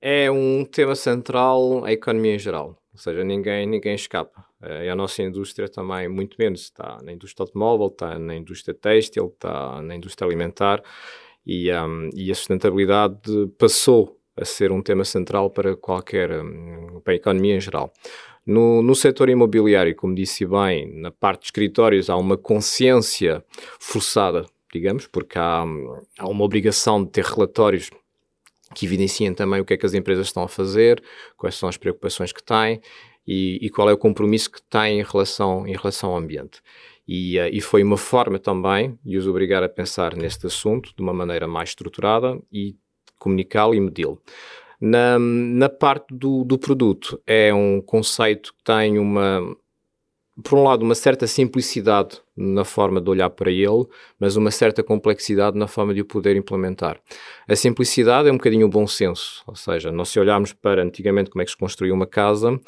É 0.00 0.28
um 0.28 0.64
tema 0.64 0.96
central 0.96 1.84
a 1.84 1.92
economia 1.92 2.34
em 2.34 2.38
geral, 2.38 2.82
ou 2.92 2.98
seja, 2.98 3.22
ninguém, 3.22 3.64
ninguém 3.64 3.94
escapa. 3.94 4.44
Eh, 4.60 4.86
e 4.86 4.88
a 4.88 4.96
nossa 4.96 5.22
indústria 5.22 5.68
também, 5.68 6.08
muito 6.08 6.36
menos, 6.36 6.62
está 6.62 6.98
na 7.00 7.12
indústria 7.12 7.44
automóvel, 7.44 7.86
está 7.86 8.18
na 8.18 8.34
indústria 8.34 8.74
têxtil, 8.74 9.32
está 9.32 9.80
na 9.82 9.94
indústria 9.94 10.26
alimentar 10.26 10.82
e, 11.46 11.72
um, 11.72 12.10
e 12.14 12.32
a 12.32 12.34
sustentabilidade 12.34 13.20
passou 13.56 14.18
a 14.36 14.44
ser 14.44 14.72
um 14.72 14.82
tema 14.82 15.04
central 15.04 15.50
para 15.50 15.76
qualquer, 15.76 16.30
hum, 16.30 17.00
para 17.04 17.12
a 17.12 17.16
economia 17.16 17.56
em 17.56 17.60
geral. 17.60 17.92
No, 18.48 18.80
no 18.80 18.94
setor 18.94 19.28
imobiliário, 19.28 19.94
como 19.94 20.14
disse 20.14 20.46
bem, 20.46 20.90
na 20.94 21.10
parte 21.10 21.40
de 21.40 21.46
escritórios 21.48 22.08
há 22.08 22.16
uma 22.16 22.34
consciência 22.34 23.44
forçada, 23.78 24.46
digamos, 24.72 25.06
porque 25.06 25.38
há, 25.38 25.66
há 26.18 26.26
uma 26.26 26.44
obrigação 26.44 27.04
de 27.04 27.10
ter 27.10 27.26
relatórios 27.26 27.90
que 28.74 28.86
evidenciem 28.86 29.34
também 29.34 29.60
o 29.60 29.66
que 29.66 29.74
é 29.74 29.76
que 29.76 29.84
as 29.84 29.92
empresas 29.92 30.28
estão 30.28 30.44
a 30.44 30.48
fazer, 30.48 31.02
quais 31.36 31.56
são 31.56 31.68
as 31.68 31.76
preocupações 31.76 32.32
que 32.32 32.42
têm 32.42 32.80
e, 33.26 33.58
e 33.60 33.68
qual 33.68 33.90
é 33.90 33.92
o 33.92 33.98
compromisso 33.98 34.50
que 34.50 34.62
têm 34.62 35.00
em 35.00 35.04
relação, 35.04 35.66
em 35.66 35.76
relação 35.76 36.12
ao 36.12 36.16
ambiente. 36.16 36.62
E, 37.06 37.38
uh, 37.38 37.50
e, 37.52 37.60
foi 37.60 37.82
uma 37.82 37.98
forma 37.98 38.38
também 38.38 38.98
de 39.04 39.18
os 39.18 39.26
obrigar 39.26 39.62
a 39.62 39.68
pensar 39.68 40.16
neste 40.16 40.46
assunto 40.46 40.94
de 40.96 41.02
uma 41.02 41.12
maneira 41.12 41.46
mais 41.46 41.68
estruturada 41.68 42.40
e 42.50 42.74
comunicá-lo 43.18 43.74
e 43.74 43.80
medi-lo. 43.80 44.22
Na, 44.80 45.18
na 45.18 45.68
parte 45.68 46.06
do, 46.14 46.44
do 46.44 46.58
produto, 46.58 47.20
é 47.26 47.52
um 47.52 47.80
conceito 47.80 48.54
que 48.54 48.62
tem 48.64 48.98
uma, 48.98 49.40
por 50.42 50.58
um 50.58 50.62
lado, 50.62 50.82
uma 50.82 50.94
certa 50.94 51.26
simplicidade 51.26 52.20
na 52.36 52.64
forma 52.64 53.00
de 53.00 53.10
olhar 53.10 53.28
para 53.30 53.50
ele, 53.50 53.86
mas 54.20 54.36
uma 54.36 54.50
certa 54.50 54.82
complexidade 54.82 55.58
na 55.58 55.66
forma 55.66 55.92
de 55.92 56.00
o 56.00 56.04
poder 56.04 56.36
implementar. 56.36 57.00
A 57.48 57.56
simplicidade 57.56 58.28
é 58.28 58.32
um 58.32 58.36
bocadinho 58.36 58.66
o 58.66 58.70
bom 58.70 58.86
senso, 58.86 59.42
ou 59.46 59.56
seja, 59.56 59.90
nós 59.90 60.10
se 60.10 60.20
olharmos 60.20 60.52
para 60.52 60.82
antigamente 60.82 61.30
como 61.30 61.42
é 61.42 61.44
que 61.44 61.50
se 61.50 61.56
construía 61.56 61.92
uma 61.92 62.06
casa, 62.06 62.58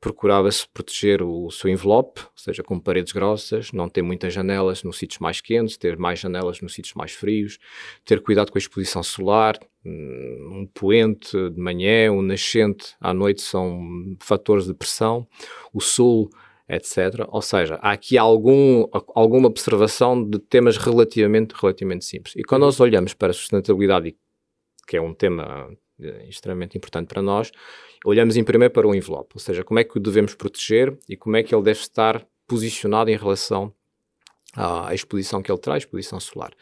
procurava-se 0.00 0.68
proteger 0.68 1.22
o 1.22 1.50
seu 1.50 1.70
envelope, 1.70 2.20
ou 2.20 2.30
seja, 2.34 2.62
com 2.62 2.78
paredes 2.78 3.12
grossas, 3.12 3.72
não 3.72 3.88
ter 3.88 4.02
muitas 4.02 4.34
janelas 4.34 4.82
nos 4.82 4.98
sítios 4.98 5.20
mais 5.20 5.40
quentes, 5.40 5.78
ter 5.78 5.96
mais 5.96 6.18
janelas 6.18 6.60
nos 6.60 6.74
sítios 6.74 6.94
mais 6.94 7.12
frios, 7.12 7.58
ter 8.04 8.20
cuidado 8.20 8.50
com 8.50 8.58
a 8.58 8.60
exposição 8.60 9.02
solar, 9.02 9.58
hum, 9.86 10.50
um 10.52 10.66
poente 10.66 11.30
de 11.50 11.60
manhã, 11.60 12.12
um 12.12 12.20
nascente 12.20 12.94
à 13.00 13.14
noite 13.14 13.40
são 13.40 13.80
fatores 14.20 14.66
de 14.66 14.74
pressão, 14.74 15.26
o 15.72 15.80
sul 15.80 16.28
etc. 16.68 17.26
Ou 17.28 17.40
seja, 17.40 17.78
há 17.80 17.92
aqui 17.92 18.18
algum, 18.18 18.86
alguma 19.14 19.48
observação 19.48 20.22
de 20.22 20.38
temas 20.38 20.76
relativamente, 20.76 21.54
relativamente 21.54 22.04
simples. 22.04 22.34
E 22.36 22.42
quando 22.42 22.62
nós 22.62 22.78
olhamos 22.80 23.14
para 23.14 23.30
a 23.30 23.32
sustentabilidade, 23.32 24.14
que 24.86 24.96
é 24.96 25.00
um 25.00 25.14
tema 25.14 25.70
eh, 26.00 26.26
extremamente 26.28 26.76
importante 26.76 27.08
para 27.08 27.22
nós, 27.22 27.50
olhamos 28.04 28.36
em 28.36 28.44
primeiro 28.44 28.72
para 28.72 28.86
o 28.86 28.94
envelope, 28.94 29.32
ou 29.34 29.40
seja, 29.40 29.64
como 29.64 29.80
é 29.80 29.84
que 29.84 29.96
o 29.96 30.00
devemos 30.00 30.34
proteger 30.34 30.96
e 31.08 31.16
como 31.16 31.36
é 31.36 31.42
que 31.42 31.54
ele 31.54 31.62
deve 31.62 31.80
estar 31.80 32.26
posicionado 32.46 33.10
em 33.10 33.16
relação 33.16 33.72
à 34.54 34.94
exposição 34.94 35.42
que 35.42 35.50
ele 35.50 35.58
traz, 35.60 35.84
exposição 35.84 36.18
solar. 36.18 36.52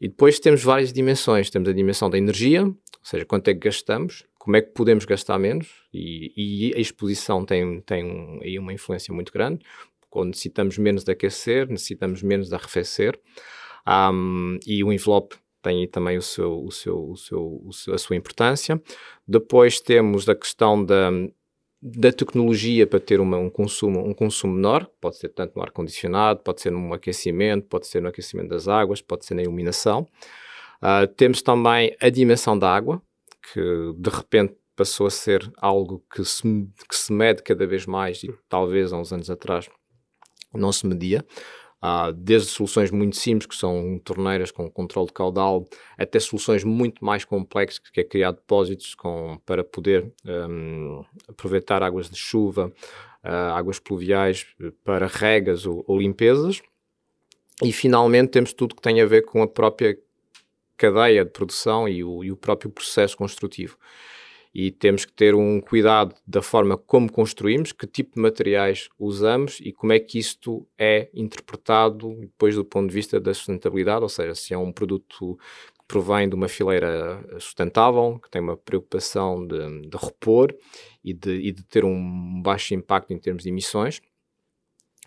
E 0.00 0.08
depois 0.08 0.38
temos 0.38 0.62
várias 0.62 0.92
dimensões. 0.92 1.50
Temos 1.50 1.68
a 1.68 1.72
dimensão 1.72 2.08
da 2.08 2.16
energia, 2.16 2.64
ou 2.64 2.76
seja, 3.02 3.24
quanto 3.24 3.48
é 3.48 3.54
que 3.54 3.60
gastamos, 3.60 4.24
como 4.48 4.56
é 4.56 4.62
que 4.62 4.70
podemos 4.70 5.04
gastar 5.04 5.38
menos, 5.38 5.68
e, 5.92 6.32
e 6.70 6.74
a 6.74 6.80
exposição 6.80 7.44
tem, 7.44 7.82
tem 7.82 8.40
aí 8.42 8.58
uma 8.58 8.72
influência 8.72 9.12
muito 9.12 9.30
grande. 9.30 9.62
Quando 10.08 10.28
necessitamos 10.28 10.78
menos 10.78 11.04
de 11.04 11.12
aquecer, 11.12 11.68
necessitamos 11.68 12.22
menos 12.22 12.48
de 12.48 12.54
arrefecer, 12.54 13.20
um, 13.86 14.58
e 14.66 14.82
o 14.82 14.90
envelope 14.90 15.36
tem 15.60 15.86
também 15.86 16.16
o 16.16 16.22
seu, 16.22 16.64
o 16.64 16.72
seu, 16.72 17.10
o 17.10 17.14
seu, 17.14 17.62
o 17.62 17.72
seu, 17.74 17.92
a 17.92 17.98
sua 17.98 18.16
importância. 18.16 18.82
Depois 19.26 19.80
temos 19.80 20.26
a 20.26 20.34
questão 20.34 20.82
da, 20.82 21.10
da 21.82 22.10
tecnologia 22.10 22.86
para 22.86 23.00
ter 23.00 23.20
uma, 23.20 23.36
um, 23.36 23.50
consumo, 23.50 24.00
um 24.00 24.14
consumo 24.14 24.54
menor, 24.54 24.90
pode 24.98 25.18
ser 25.18 25.28
tanto 25.28 25.56
no 25.56 25.62
ar-condicionado, 25.62 26.40
pode 26.40 26.62
ser 26.62 26.72
no 26.72 26.94
aquecimento, 26.94 27.66
pode 27.66 27.86
ser 27.86 28.00
no 28.00 28.08
aquecimento 28.08 28.48
das 28.48 28.66
águas, 28.66 29.02
pode 29.02 29.26
ser 29.26 29.34
na 29.34 29.42
iluminação. 29.42 30.08
Uh, 30.82 31.06
temos 31.06 31.42
também 31.42 31.94
a 32.00 32.08
dimensão 32.08 32.58
da 32.58 32.74
água, 32.74 33.02
que 33.52 33.60
de 33.96 34.10
repente 34.10 34.56
passou 34.76 35.06
a 35.06 35.10
ser 35.10 35.50
algo 35.58 36.04
que 36.14 36.24
se, 36.24 36.42
que 36.88 36.94
se 36.94 37.12
mede 37.12 37.42
cada 37.42 37.66
vez 37.66 37.84
mais 37.84 38.22
e 38.22 38.32
talvez 38.48 38.92
há 38.92 38.98
uns 38.98 39.12
anos 39.12 39.28
atrás 39.28 39.68
não 40.54 40.72
se 40.72 40.86
media. 40.86 41.24
Uh, 41.80 42.12
desde 42.12 42.48
soluções 42.48 42.90
muito 42.90 43.16
simples, 43.16 43.46
que 43.46 43.54
são 43.54 44.00
torneiras 44.04 44.50
com 44.50 44.68
controle 44.68 45.06
de 45.06 45.12
caudal, 45.12 45.64
até 45.96 46.18
soluções 46.18 46.64
muito 46.64 47.04
mais 47.04 47.24
complexas, 47.24 47.78
que 47.78 48.00
é 48.00 48.04
criar 48.04 48.32
depósitos 48.32 48.96
com, 48.96 49.40
para 49.46 49.62
poder 49.62 50.12
um, 50.26 51.04
aproveitar 51.28 51.80
águas 51.84 52.10
de 52.10 52.16
chuva, 52.16 52.72
uh, 53.24 53.52
águas 53.54 53.78
pluviais 53.78 54.44
para 54.82 55.06
regas 55.06 55.66
ou, 55.66 55.84
ou, 55.86 56.00
limpezas. 56.00 56.60
E 57.62 57.72
finalmente 57.72 58.30
temos 58.30 58.52
tudo 58.52 58.74
que 58.74 58.82
tem 58.82 59.00
a 59.00 59.06
ver 59.06 59.22
com 59.22 59.40
a 59.40 59.46
própria 59.46 59.96
cadeia 60.78 61.24
de 61.24 61.30
produção 61.30 61.86
e 61.86 62.02
o, 62.02 62.24
e 62.24 62.32
o 62.32 62.36
próprio 62.36 62.70
processo 62.70 63.16
construtivo 63.16 63.76
e 64.54 64.70
temos 64.70 65.04
que 65.04 65.12
ter 65.12 65.34
um 65.34 65.60
cuidado 65.60 66.14
da 66.26 66.42
forma 66.42 66.76
como 66.76 67.10
construímos, 67.10 67.72
que 67.72 67.86
tipo 67.86 68.14
de 68.14 68.20
materiais 68.20 68.88
usamos 68.98 69.60
e 69.60 69.72
como 69.72 69.92
é 69.92 69.98
que 69.98 70.18
isto 70.18 70.66
é 70.76 71.08
interpretado 71.14 72.14
depois 72.20 72.54
do 72.54 72.64
ponto 72.64 72.88
de 72.88 72.94
vista 72.94 73.20
da 73.20 73.34
sustentabilidade, 73.34 74.02
ou 74.02 74.08
seja, 74.08 74.34
se 74.34 74.54
é 74.54 74.58
um 74.58 74.72
produto 74.72 75.38
que 75.78 75.84
provém 75.86 76.28
de 76.28 76.34
uma 76.34 76.48
fileira 76.48 77.24
sustentável, 77.38 78.18
que 78.22 78.30
tem 78.30 78.40
uma 78.40 78.56
preocupação 78.56 79.46
de, 79.46 79.82
de 79.82 79.96
repor 79.96 80.54
e 81.04 81.12
de, 81.12 81.34
e 81.36 81.52
de 81.52 81.62
ter 81.62 81.84
um 81.84 82.42
baixo 82.42 82.74
impacto 82.74 83.12
em 83.12 83.18
termos 83.18 83.44
de 83.44 83.50
emissões. 83.50 84.00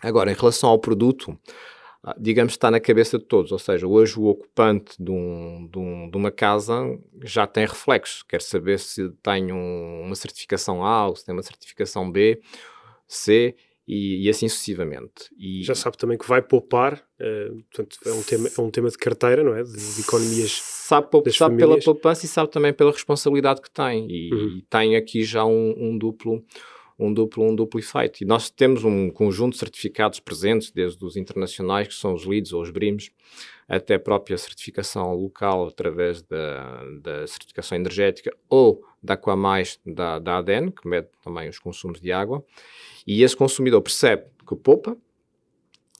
Agora, 0.00 0.32
em 0.32 0.34
relação 0.34 0.70
ao 0.70 0.78
produto, 0.78 1.38
digamos, 2.18 2.54
está 2.54 2.70
na 2.70 2.80
cabeça 2.80 3.18
de 3.18 3.24
todos. 3.24 3.52
Ou 3.52 3.58
seja, 3.58 3.86
hoje 3.86 4.18
o 4.18 4.26
ocupante 4.26 4.96
de, 4.98 5.10
um, 5.10 5.68
de, 5.70 5.78
um, 5.78 6.10
de 6.10 6.16
uma 6.16 6.30
casa 6.30 6.74
já 7.22 7.46
tem 7.46 7.64
reflexos. 7.64 8.22
Quer 8.24 8.42
saber 8.42 8.78
se 8.78 9.08
tem 9.22 9.52
um, 9.52 10.02
uma 10.04 10.14
certificação 10.14 10.84
A 10.84 11.08
ou 11.08 11.16
se 11.16 11.24
tem 11.24 11.34
uma 11.34 11.42
certificação 11.42 12.10
B, 12.10 12.40
C 13.06 13.54
e, 13.86 14.24
e 14.24 14.28
assim 14.28 14.48
sucessivamente. 14.48 15.30
E, 15.38 15.62
já 15.62 15.74
sabe 15.74 15.96
também 15.96 16.18
que 16.18 16.26
vai 16.26 16.42
poupar, 16.42 16.94
uh, 16.94 17.62
portanto, 17.70 17.98
é 18.06 18.12
um, 18.12 18.22
tema, 18.22 18.48
é 18.56 18.60
um 18.60 18.70
tema 18.70 18.88
de 18.88 18.98
carteira, 18.98 19.44
não 19.44 19.54
é? 19.54 19.62
De, 19.62 19.94
de 19.94 20.00
economias. 20.00 20.60
Sabe, 20.62 21.08
sabe 21.32 21.56
pela 21.56 21.78
poupança 21.78 22.26
e 22.26 22.28
sabe 22.28 22.50
também 22.50 22.72
pela 22.72 22.90
responsabilidade 22.90 23.60
que 23.62 23.70
tem. 23.70 24.10
E, 24.10 24.34
uhum. 24.34 24.58
e 24.58 24.62
tem 24.62 24.96
aqui 24.96 25.24
já 25.24 25.44
um, 25.44 25.74
um 25.76 25.96
duplo 25.96 26.44
um 26.98 27.12
duplo, 27.12 27.44
um 27.44 27.54
duplo 27.54 27.80
efeito. 27.80 28.22
E 28.22 28.26
nós 28.26 28.50
temos 28.50 28.84
um 28.84 29.10
conjunto 29.10 29.52
de 29.52 29.58
certificados 29.58 30.20
presentes, 30.20 30.70
desde 30.70 31.04
os 31.04 31.16
internacionais, 31.16 31.88
que 31.88 31.94
são 31.94 32.14
os 32.14 32.24
LEEDs 32.24 32.52
ou 32.52 32.62
os 32.62 32.70
BRIMs, 32.70 33.10
até 33.68 33.94
a 33.94 33.98
própria 33.98 34.36
certificação 34.36 35.14
local 35.14 35.68
através 35.68 36.22
da, 36.22 36.84
da 37.00 37.26
certificação 37.26 37.76
energética 37.76 38.30
ou 38.48 38.84
da 39.02 39.14
Aquamais 39.14 39.80
da, 39.84 40.18
da 40.18 40.38
ADN, 40.38 40.70
que 40.70 40.86
mede 40.86 41.08
também 41.22 41.48
os 41.48 41.58
consumos 41.58 42.00
de 42.00 42.12
água. 42.12 42.44
E 43.06 43.22
esse 43.22 43.36
consumidor 43.36 43.80
percebe 43.82 44.24
que 44.46 44.54
poupa 44.54 44.96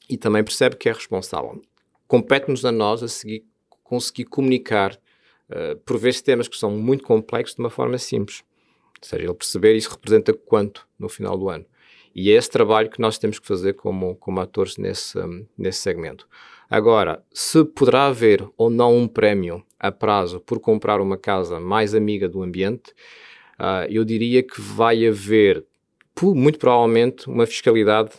e 0.09 0.17
também 0.17 0.45
percebe 0.45 0.77
que 0.77 0.89
é 0.89 0.93
responsável. 0.93 1.61
Compete-nos 2.07 2.65
a 2.65 2.73
nós 2.73 3.03
a 3.03 3.09
seguir, 3.09 3.45
conseguir 3.83 4.25
comunicar 4.25 4.95
uh, 5.49 5.77
por 5.85 5.99
vezes 5.99 6.21
temas 6.21 6.49
que 6.49 6.57
são 6.57 6.71
muito 6.71 7.05
complexos 7.05 7.57
de 7.57 7.63
uma 7.63 7.71
forma 7.71 7.97
simples. 7.97 8.45
Ou 9.03 9.09
seja, 9.09 9.23
ele 9.25 9.35
perceber 9.35 9.75
isso 9.75 9.91
representa 9.91 10.33
quanto 10.33 10.87
no 10.99 11.09
final 11.09 11.37
do 11.37 11.49
ano. 11.49 11.67
E 12.15 12.31
é 12.31 12.35
esse 12.35 12.51
trabalho 12.51 12.91
que 12.91 13.01
nós 13.01 13.19
temos 13.19 13.39
que 13.39 13.47
fazer 13.47 13.73
como, 13.75 14.15
como 14.17 14.41
atores 14.41 14.77
nesse, 14.77 15.19
nesse 15.57 15.81
segmento. 15.81 16.29
Agora, 16.69 17.23
se 17.33 17.65
poderá 17.65 18.07
haver 18.07 18.49
ou 18.57 18.71
não 18.71 18.97
um 18.97 19.09
prémio 19.09 19.63
a 19.79 19.91
prazo 19.91 20.41
por 20.41 20.59
comprar 20.59 21.01
uma 21.01 21.17
casa 21.17 21.59
mais 21.59 21.95
amiga 21.95 22.29
do 22.29 22.43
ambiente, 22.43 22.93
uh, 23.59 23.87
eu 23.91 24.05
diria 24.05 24.43
que 24.43 24.61
vai 24.61 25.07
haver, 25.07 25.65
muito 26.23 26.59
provavelmente, 26.59 27.29
uma 27.29 27.47
fiscalidade 27.47 28.13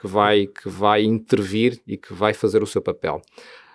que 0.00 0.06
vai, 0.06 0.46
que 0.46 0.68
vai 0.68 1.02
intervir 1.02 1.80
e 1.86 1.96
que 1.96 2.14
vai 2.14 2.32
fazer 2.32 2.62
o 2.62 2.66
seu 2.66 2.80
papel. 2.80 3.20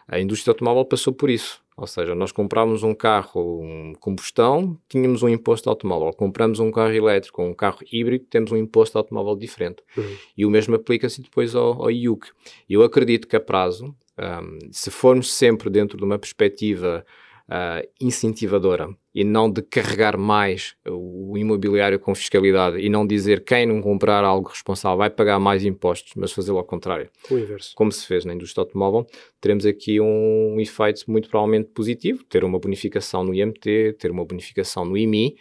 A 0.08 0.20
indústria 0.20 0.52
automóvel 0.52 0.86
passou 0.86 1.14
por 1.14 1.30
isso. 1.30 1.63
Ou 1.76 1.88
seja, 1.88 2.14
nós 2.14 2.32
compramos 2.32 2.84
um 2.84 2.94
carro 2.94 3.62
um 3.62 3.94
combustão, 4.00 4.80
tínhamos 4.88 5.24
um 5.24 5.30
imposto 5.30 5.70
automóvel. 5.70 6.14
Compramos 6.14 6.60
um 6.60 6.72
carro 6.72 6.94
elétrico 6.94 7.42
ou 7.42 7.50
um 7.50 7.54
carro 7.54 7.80
híbrido, 7.92 8.26
temos 8.30 8.52
um 8.52 8.58
imposto 8.58 8.98
automóvel 8.98 9.36
diferente. 9.36 9.84
Uhum. 9.98 10.18
E 10.38 10.46
o 10.46 10.50
mesmo 10.50 10.76
aplica-se 10.76 11.22
depois 11.22 11.56
ao, 11.56 11.84
ao 11.84 11.92
IUC. 11.92 12.28
Eu 12.70 12.84
acredito 12.84 13.28
que 13.28 13.36
a 13.36 13.40
prazo, 13.40 13.96
um, 14.18 14.60
se 14.72 14.92
formos 14.92 15.34
sempre 15.34 15.70
dentro 15.70 15.98
de 15.98 16.04
uma 16.04 16.20
perspectiva 16.20 17.06
uh, 17.50 17.88
incentivadora 18.00 18.90
e 19.14 19.24
não 19.24 19.50
de 19.50 19.62
carregar 19.62 20.18
mais 20.18 20.76
o, 20.88 21.38
imobiliário 21.38 22.00
com 22.00 22.16
fiscalidade 22.16 22.80
e 22.80 22.90
não 22.90 23.06
dizer 23.06 23.44
quem 23.44 23.66
não 23.66 23.82
comprar 23.82 24.24
algo 24.24 24.50
responsável 24.50 24.98
vai 24.98 25.10
pagar 25.10 25.40
mais 25.40 25.64
impostos, 25.64 26.14
mas 26.16 26.32
fazê-lo 26.32 26.58
ao 26.58 26.64
contrário. 26.64 27.10
O 27.30 27.38
inverso. 27.38 27.74
Como 27.76 27.92
se 27.92 28.08
fez 28.08 28.26
na 28.26 28.34
indústria 28.34 28.62
automóvel, 28.62 29.06
teremos 29.40 29.66
aqui 29.66 30.00
um 30.00 30.60
efeito 30.60 31.04
muito 31.10 31.30
provavelmente 31.30 31.70
positivo, 31.70 32.24
ter 32.24 32.44
uma 32.44 32.58
bonificação 32.58 33.24
no 33.24 33.34
IMT, 33.34 33.98
ter 34.00 34.10
uma 34.10 34.26
bonificação 34.26 34.86
no 34.86 34.98
IMI, 34.98 35.36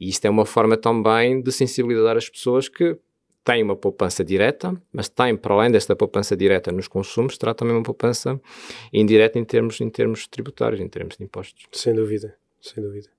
e 0.00 0.08
isto 0.08 0.24
é 0.24 0.30
uma 0.30 0.46
forma 0.46 0.76
também 0.76 1.42
de 1.42 1.50
sensibilizar 1.52 2.16
as 2.16 2.28
pessoas 2.28 2.68
que 2.68 2.96
têm 3.44 3.62
uma 3.62 3.76
poupança 3.76 4.24
direta, 4.24 4.80
mas 4.92 5.08
têm, 5.08 5.36
para 5.36 5.54
além 5.54 5.70
desta 5.70 5.96
poupança 5.96 6.36
direta 6.36 6.70
nos 6.70 6.86
consumos, 6.86 7.36
terá 7.38 7.54
também 7.54 7.74
uma 7.74 7.82
poupança 7.82 8.40
indireta 8.92 9.38
em 9.38 9.44
termos, 9.44 9.80
em 9.80 9.88
termos 9.88 10.26
tributários, 10.26 10.80
em 10.80 10.88
termos 10.88 11.16
de 11.16 11.24
impostos. 11.24 11.66
Sem 11.72 11.94
dúvida, 11.94 12.36
sem 12.60 12.82
dúvida. 12.82 13.17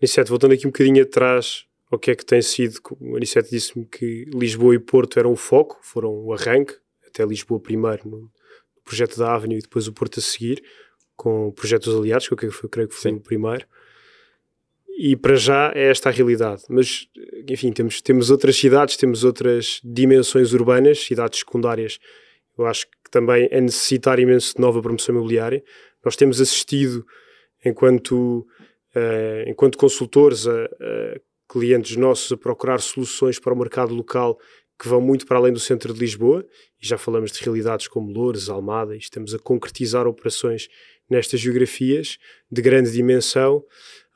Aniceto, 0.00 0.30
voltando 0.30 0.52
aqui 0.52 0.66
um 0.66 0.70
bocadinho 0.70 1.02
atrás 1.02 1.64
ao 1.90 1.98
que 1.98 2.10
é 2.10 2.14
que 2.14 2.24
tem 2.24 2.42
sido, 2.42 2.80
o 3.00 3.16
Aniceto 3.16 3.50
disse-me 3.50 3.86
que 3.86 4.24
Lisboa 4.34 4.74
e 4.74 4.78
Porto 4.78 5.18
eram 5.18 5.32
o 5.32 5.36
foco, 5.36 5.78
foram 5.82 6.10
o 6.10 6.32
arranque, 6.32 6.74
até 7.06 7.24
Lisboa 7.24 7.60
primeiro 7.60 8.08
no 8.08 8.30
projeto 8.84 9.18
da 9.18 9.34
Avenue 9.34 9.58
e 9.58 9.62
depois 9.62 9.86
o 9.86 9.92
Porto 9.92 10.18
a 10.18 10.22
seguir, 10.22 10.62
com 11.16 11.48
o 11.48 11.52
projeto 11.52 11.84
dos 11.84 11.98
aliados, 11.98 12.26
que 12.26 12.34
eu 12.34 12.36
creio 12.36 12.88
que 12.88 12.94
foi 12.94 13.10
Sim. 13.12 13.16
o 13.16 13.20
primeiro. 13.20 13.66
E 14.96 15.16
para 15.16 15.34
já 15.34 15.72
é 15.74 15.90
esta 15.90 16.08
a 16.08 16.12
realidade. 16.12 16.62
Mas, 16.68 17.08
enfim, 17.48 17.72
temos, 17.72 18.00
temos 18.00 18.30
outras 18.30 18.56
cidades, 18.56 18.96
temos 18.96 19.24
outras 19.24 19.80
dimensões 19.82 20.52
urbanas, 20.52 21.00
cidades 21.00 21.40
secundárias. 21.40 21.98
Eu 22.56 22.66
acho 22.66 22.86
que 22.86 23.10
também 23.10 23.48
é 23.50 23.60
necessitar 23.60 24.18
imenso 24.18 24.54
de 24.54 24.60
nova 24.60 24.80
promoção 24.80 25.14
imobiliária. 25.14 25.64
Nós 26.04 26.14
temos 26.14 26.40
assistido, 26.40 27.04
enquanto 27.64 28.46
uh, 28.94 29.48
enquanto 29.48 29.78
consultores, 29.78 30.46
a, 30.46 30.64
a, 30.64 31.20
clientes 31.48 31.96
nossos 31.96 32.32
a 32.32 32.36
procurar 32.36 32.80
soluções 32.80 33.38
para 33.38 33.52
o 33.52 33.58
mercado 33.58 33.94
local 33.94 34.38
que 34.78 34.88
vão 34.88 35.00
muito 35.00 35.26
para 35.26 35.38
além 35.38 35.52
do 35.52 35.60
centro 35.60 35.94
de 35.94 36.00
Lisboa, 36.00 36.44
e 36.82 36.86
já 36.86 36.98
falamos 36.98 37.30
de 37.30 37.40
realidades 37.42 37.86
como 37.86 38.10
Loures, 38.10 38.48
Almada, 38.48 38.94
e 38.94 38.98
estamos 38.98 39.32
a 39.32 39.38
concretizar 39.38 40.06
operações 40.06 40.68
nestas 41.08 41.40
geografias 41.40 42.18
de 42.50 42.60
grande 42.60 42.90
dimensão. 42.90 43.64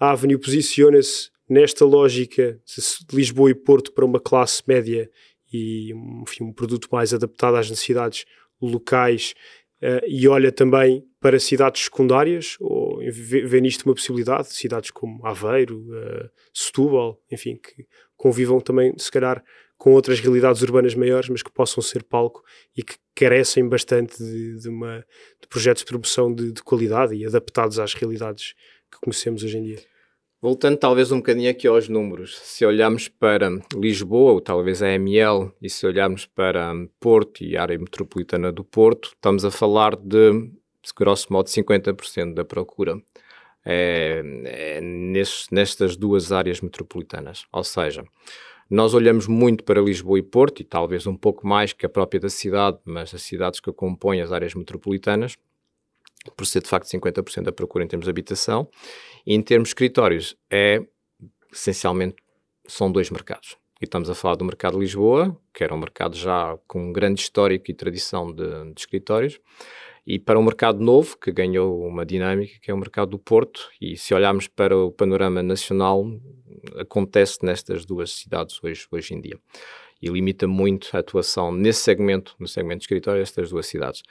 A 0.01 0.11
Avenue 0.11 0.39
posiciona-se 0.39 1.31
nesta 1.49 1.85
lógica 1.85 2.61
de 2.67 3.17
Lisboa 3.17 3.51
e 3.51 3.55
Porto 3.55 3.93
para 3.93 4.05
uma 4.05 4.21
classe 4.21 4.63
média 4.67 5.09
e 5.53 5.93
enfim, 6.23 6.45
um 6.45 6.53
produto 6.53 6.89
mais 6.93 7.15
adaptado 7.15 7.57
às 7.57 7.71
necessidades 7.71 8.25
locais 8.61 9.35
uh, 9.83 10.05
e 10.07 10.29
olha 10.29 10.53
também 10.53 11.05
para 11.21 11.39
cidades 11.39 11.85
secundárias, 11.85 12.57
ou 12.61 12.99
vê, 12.99 13.43
vê 13.43 13.61
nisto 13.61 13.85
uma 13.85 13.95
possibilidade, 13.95 14.53
cidades 14.53 14.91
como 14.91 15.27
Aveiro, 15.27 15.81
uh, 15.81 16.31
Setúbal, 16.53 17.21
enfim, 17.31 17.57
que 17.57 17.87
convivam 18.17 18.61
também, 18.61 18.93
se 18.99 19.11
calhar, 19.11 19.43
com 19.77 19.93
outras 19.93 20.19
realidades 20.19 20.61
urbanas 20.61 20.95
maiores, 20.95 21.29
mas 21.29 21.43
que 21.43 21.53
possam 21.53 21.81
ser 21.81 22.03
palco 22.03 22.43
e 22.77 22.83
que 22.83 22.97
carecem 23.15 23.69
bastante 23.69 24.19
de, 24.19 24.59
de, 24.59 24.69
uma, 24.69 25.05
de 25.41 25.49
projetos 25.49 25.83
de 25.83 25.87
promoção 25.87 26.35
de, 26.35 26.53
de 26.53 26.63
qualidade 26.63 27.15
e 27.15 27.25
adaptados 27.25 27.79
às 27.79 27.95
realidades 27.95 28.55
que 28.91 28.99
conhecemos 29.01 29.45
hoje 29.45 29.59
em 29.59 29.63
dia. 29.63 29.79
Voltando 30.41 30.77
talvez 30.77 31.11
um 31.11 31.17
bocadinho 31.17 31.51
aqui 31.51 31.67
aos 31.67 31.89
números, 31.89 32.39
se 32.39 32.65
olharmos 32.65 33.09
para 33.09 33.51
Lisboa, 33.75 34.35
ou 34.35 34.41
talvez 34.41 34.81
a 34.81 34.89
ML, 34.91 35.51
e 35.61 35.69
se 35.69 35.85
olharmos 35.85 36.27
para 36.27 36.73
Porto 37.01 37.43
e 37.43 37.57
a 37.57 37.63
área 37.63 37.77
metropolitana 37.77 38.53
do 38.53 38.63
Porto, 38.63 39.11
estamos 39.17 39.45
a 39.45 39.51
falar 39.51 39.97
de, 39.97 40.49
grosso 40.97 41.33
modo, 41.33 41.49
50% 41.49 42.35
da 42.35 42.45
procura 42.45 43.03
é, 43.67 44.23
é 44.45 44.81
nestas 44.81 45.97
duas 45.97 46.31
áreas 46.31 46.61
metropolitanas. 46.61 47.45
Ou 47.53 47.65
seja, 47.65 48.05
nós 48.71 48.95
olhamos 48.95 49.27
muito 49.27 49.65
para 49.65 49.81
Lisboa 49.81 50.21
e 50.21 50.23
Porto, 50.23 50.61
e 50.61 50.65
talvez 50.65 51.05
um 51.05 51.17
pouco 51.17 51.49
mais 51.49 51.73
que 51.73 51.85
a 51.85 51.89
própria 51.89 52.21
da 52.21 52.31
cidade, 52.31 52.79
mas 52.85 53.13
as 53.13 53.23
cidades 53.23 53.59
que 53.59 53.73
compõem 53.73 54.21
as 54.21 54.31
áreas 54.31 54.55
metropolitanas, 54.55 55.37
por 56.37 56.47
ser 56.47 56.63
de 56.63 56.69
facto 56.69 56.87
50% 56.87 57.43
da 57.43 57.53
procura 57.53 57.85
em 57.85 57.89
termos 57.89 58.05
de 58.05 58.11
habitação. 58.11 58.69
Em 59.31 59.43
termos 59.43 59.69
de 59.69 59.73
escritórios, 59.73 60.35
é 60.51 60.83
essencialmente 61.53 62.17
são 62.67 62.91
dois 62.91 63.11
mercados. 63.11 63.59
E 63.79 63.85
estamos 63.85 64.09
a 64.09 64.15
falar 64.15 64.37
do 64.37 64.45
mercado 64.47 64.73
de 64.73 64.81
Lisboa, 64.81 65.39
que 65.53 65.63
era 65.63 65.75
um 65.75 65.79
mercado 65.79 66.17
já 66.17 66.59
com 66.67 66.89
um 66.89 66.93
grande 66.95 67.21
histórico 67.21 67.71
e 67.71 67.75
tradição 67.75 68.33
de, 68.33 68.73
de 68.73 68.81
escritórios, 68.81 69.39
e 70.07 70.19
para 70.19 70.39
um 70.39 70.43
mercado 70.43 70.83
novo, 70.83 71.19
que 71.19 71.31
ganhou 71.31 71.87
uma 71.87 72.07
dinâmica, 72.07 72.55
que 72.63 72.71
é 72.71 72.75
o 72.75 72.79
mercado 72.79 73.11
do 73.11 73.19
Porto. 73.19 73.69
E 73.79 73.99
se 73.99 74.15
olharmos 74.15 74.49
para 74.49 74.75
o 74.75 74.91
panorama 74.91 75.43
nacional, 75.43 76.07
acontece 76.79 77.45
nestas 77.45 77.85
duas 77.85 78.11
cidades 78.13 78.59
hoje, 78.65 78.87
hoje 78.91 79.13
em 79.13 79.21
dia. 79.21 79.39
E 80.01 80.09
limita 80.09 80.47
muito 80.47 80.89
a 80.95 81.01
atuação 81.01 81.53
nesse 81.53 81.81
segmento, 81.81 82.35
no 82.39 82.49
segmento 82.49 82.79
de 82.79 82.85
escritório, 82.85 83.21
estas 83.21 83.51
duas 83.51 83.67
cidades. 83.67 84.03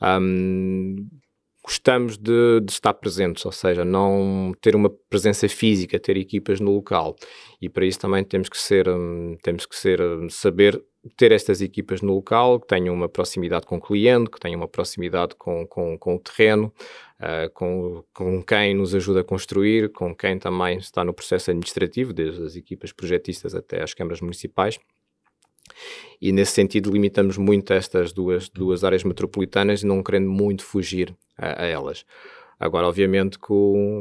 Um, 0.00 1.06
gostamos 1.62 2.18
de, 2.18 2.60
de, 2.60 2.72
estar 2.72 2.92
presentes, 2.94 3.46
ou 3.46 3.52
seja, 3.52 3.84
não 3.84 4.52
ter 4.60 4.74
uma 4.74 4.90
presença 4.90 5.48
física, 5.48 5.98
ter 5.98 6.16
equipas 6.16 6.58
no 6.60 6.72
local. 6.72 7.14
E 7.60 7.68
para 7.68 7.86
isso 7.86 8.00
também 8.00 8.24
temos 8.24 8.48
que 8.48 8.58
ser, 8.58 8.88
hum, 8.88 9.36
temos 9.42 9.64
que 9.64 9.76
ser, 9.76 10.00
hum, 10.00 10.28
saber 10.28 10.82
ter 11.16 11.32
estas 11.32 11.60
equipas 11.60 12.00
no 12.00 12.14
local, 12.14 12.60
que 12.60 12.66
tenham 12.66 12.94
uma 12.94 13.08
proximidade 13.08 13.66
com 13.66 13.76
o 13.76 13.80
cliente, 13.80 14.30
que 14.30 14.40
tenham 14.40 14.60
uma 14.60 14.68
proximidade 14.68 15.34
com, 15.36 15.66
com, 15.66 15.98
com 15.98 16.16
o 16.16 16.18
terreno, 16.18 16.72
uh, 17.20 17.50
com, 17.52 18.04
com 18.14 18.42
quem 18.42 18.74
nos 18.74 18.94
ajuda 18.94 19.20
a 19.20 19.24
construir, 19.24 19.90
com 19.92 20.14
quem 20.14 20.38
também 20.38 20.78
está 20.78 21.04
no 21.04 21.12
processo 21.12 21.50
administrativo, 21.50 22.12
desde 22.12 22.44
as 22.44 22.56
equipas 22.56 22.92
projetistas 22.92 23.54
até 23.54 23.82
as 23.82 23.94
câmaras 23.94 24.20
municipais. 24.20 24.78
E 26.20 26.30
nesse 26.32 26.52
sentido 26.52 26.90
limitamos 26.90 27.36
muito 27.36 27.72
estas 27.72 28.12
duas, 28.12 28.48
duas 28.48 28.84
áreas 28.84 29.02
metropolitanas, 29.02 29.82
não 29.82 30.02
querendo 30.02 30.30
muito 30.30 30.64
fugir 30.64 31.16
a, 31.36 31.64
a 31.64 31.66
elas. 31.66 32.04
Agora, 32.62 32.86
obviamente, 32.86 33.40
que 33.40 33.52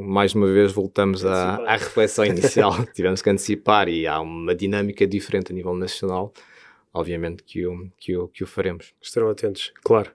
mais 0.05 0.35
uma 0.35 0.45
vez 0.45 0.71
voltamos 0.71 1.25
à, 1.25 1.55
à 1.65 1.75
reflexão 1.77 2.23
inicial. 2.23 2.85
Tivemos 2.93 3.19
que 3.19 3.29
antecipar 3.31 3.89
e 3.89 4.05
há 4.05 4.21
uma 4.21 4.53
dinâmica 4.53 5.07
diferente 5.07 5.51
a 5.51 5.55
nível 5.55 5.73
nacional. 5.73 6.31
Obviamente 6.93 7.41
que 7.43 7.65
o, 7.65 7.89
que 7.97 8.15
o, 8.15 8.27
que 8.27 8.43
o 8.43 8.47
faremos. 8.47 8.93
Estarão 9.01 9.29
atentos, 9.29 9.73
claro. 9.83 10.11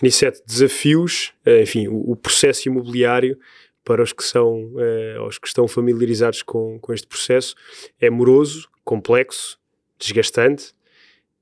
Aniceto, 0.00 0.40
desafios, 0.46 1.32
eh, 1.44 1.62
enfim, 1.62 1.88
o, 1.88 2.12
o, 2.12 2.16
processo 2.16 2.68
imobiliário 2.68 3.36
para 3.84 4.02
os 4.02 4.12
que, 4.12 4.22
são, 4.22 4.72
eh, 4.78 5.18
os 5.26 5.38
que 5.38 5.48
estão 5.48 5.66
familiarizados 5.66 6.42
com, 6.42 6.78
com 6.78 6.92
este 6.92 7.06
processo 7.06 7.54
é 8.00 8.08
moroso, 8.08 8.68
complexo, 8.84 9.59
desgastante. 10.00 10.72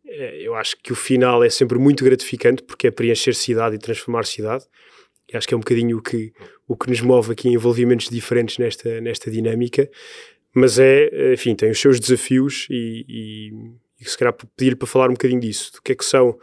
Eh, 0.05 0.42
eu 0.42 0.55
acho 0.55 0.77
que 0.83 0.92
o 0.92 0.97
final 0.97 1.44
é 1.44 1.51
sempre 1.51 1.79
muito 1.79 2.05
gratificante 2.05 2.62
porque 2.62 2.88
é 2.88 2.90
preencher 2.90 3.35
cidade 3.35 3.77
e 3.77 3.79
transformar 3.79 4.25
cidade. 4.25 4.64
E 5.33 5.37
acho 5.37 5.47
que 5.47 5.55
é 5.55 5.57
um 5.57 5.61
bocadinho 5.61 5.99
o 5.99 6.03
que, 6.03 6.33
o 6.66 6.77
que 6.77 6.88
nos 6.88 7.01
move 7.01 7.33
aqui 7.33 7.49
em 7.49 7.55
envolvimentos 7.55 8.09
diferentes 8.09 8.59
nesta, 8.59 9.01
nesta 9.01 9.31
dinâmica. 9.31 9.88
Mas 10.55 10.79
é, 10.79 11.33
enfim, 11.35 11.55
tem 11.55 11.71
os 11.71 11.79
seus 11.79 12.01
desafios 12.01 12.66
e, 12.71 13.05
e, 13.07 13.53
e 14.01 14.09
se 14.09 14.16
calhar 14.16 14.35
pedir-lhe 14.57 14.77
para 14.77 14.88
falar 14.88 15.09
um 15.09 15.12
bocadinho 15.12 15.40
disso. 15.40 15.73
Do 15.75 15.83
que 15.83 15.92
é 15.92 15.94
que 15.94 16.05
são, 16.05 16.38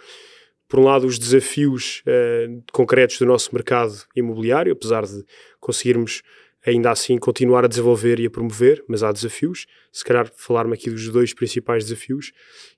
por 0.68 0.80
um 0.80 0.84
lado, 0.84 1.08
os 1.08 1.18
desafios 1.18 2.04
uh, 2.06 2.64
concretos 2.72 3.18
do 3.18 3.26
nosso 3.26 3.54
mercado 3.54 3.94
imobiliário, 4.16 4.72
apesar 4.72 5.04
de 5.04 5.26
conseguirmos 5.60 6.22
ainda 6.66 6.92
assim 6.92 7.18
continuar 7.18 7.64
a 7.64 7.68
desenvolver 7.68 8.20
e 8.20 8.26
a 8.26 8.30
promover, 8.30 8.84
mas 8.88 9.04
há 9.04 9.12
desafios. 9.12 9.68
Se 9.92 10.04
calhar 10.04 10.32
falar-me 10.36 10.74
aqui 10.74 10.90
dos 10.90 11.08
dois 11.10 11.34
principais 11.34 11.84
desafios 11.84 12.32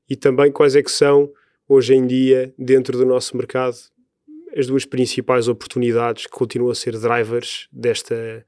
e 0.09 0.15
também 0.15 0.51
quais 0.51 0.75
é 0.75 0.83
que 0.83 0.91
são 0.91 1.31
hoje 1.67 1.93
em 1.95 2.05
dia 2.05 2.53
dentro 2.57 2.97
do 2.97 3.05
nosso 3.05 3.35
mercado 3.35 3.77
as 4.55 4.67
duas 4.67 4.85
principais 4.85 5.47
oportunidades 5.47 6.25
que 6.25 6.31
continuam 6.31 6.71
a 6.71 6.75
ser 6.75 6.97
drivers 6.97 7.67
desta 7.71 8.45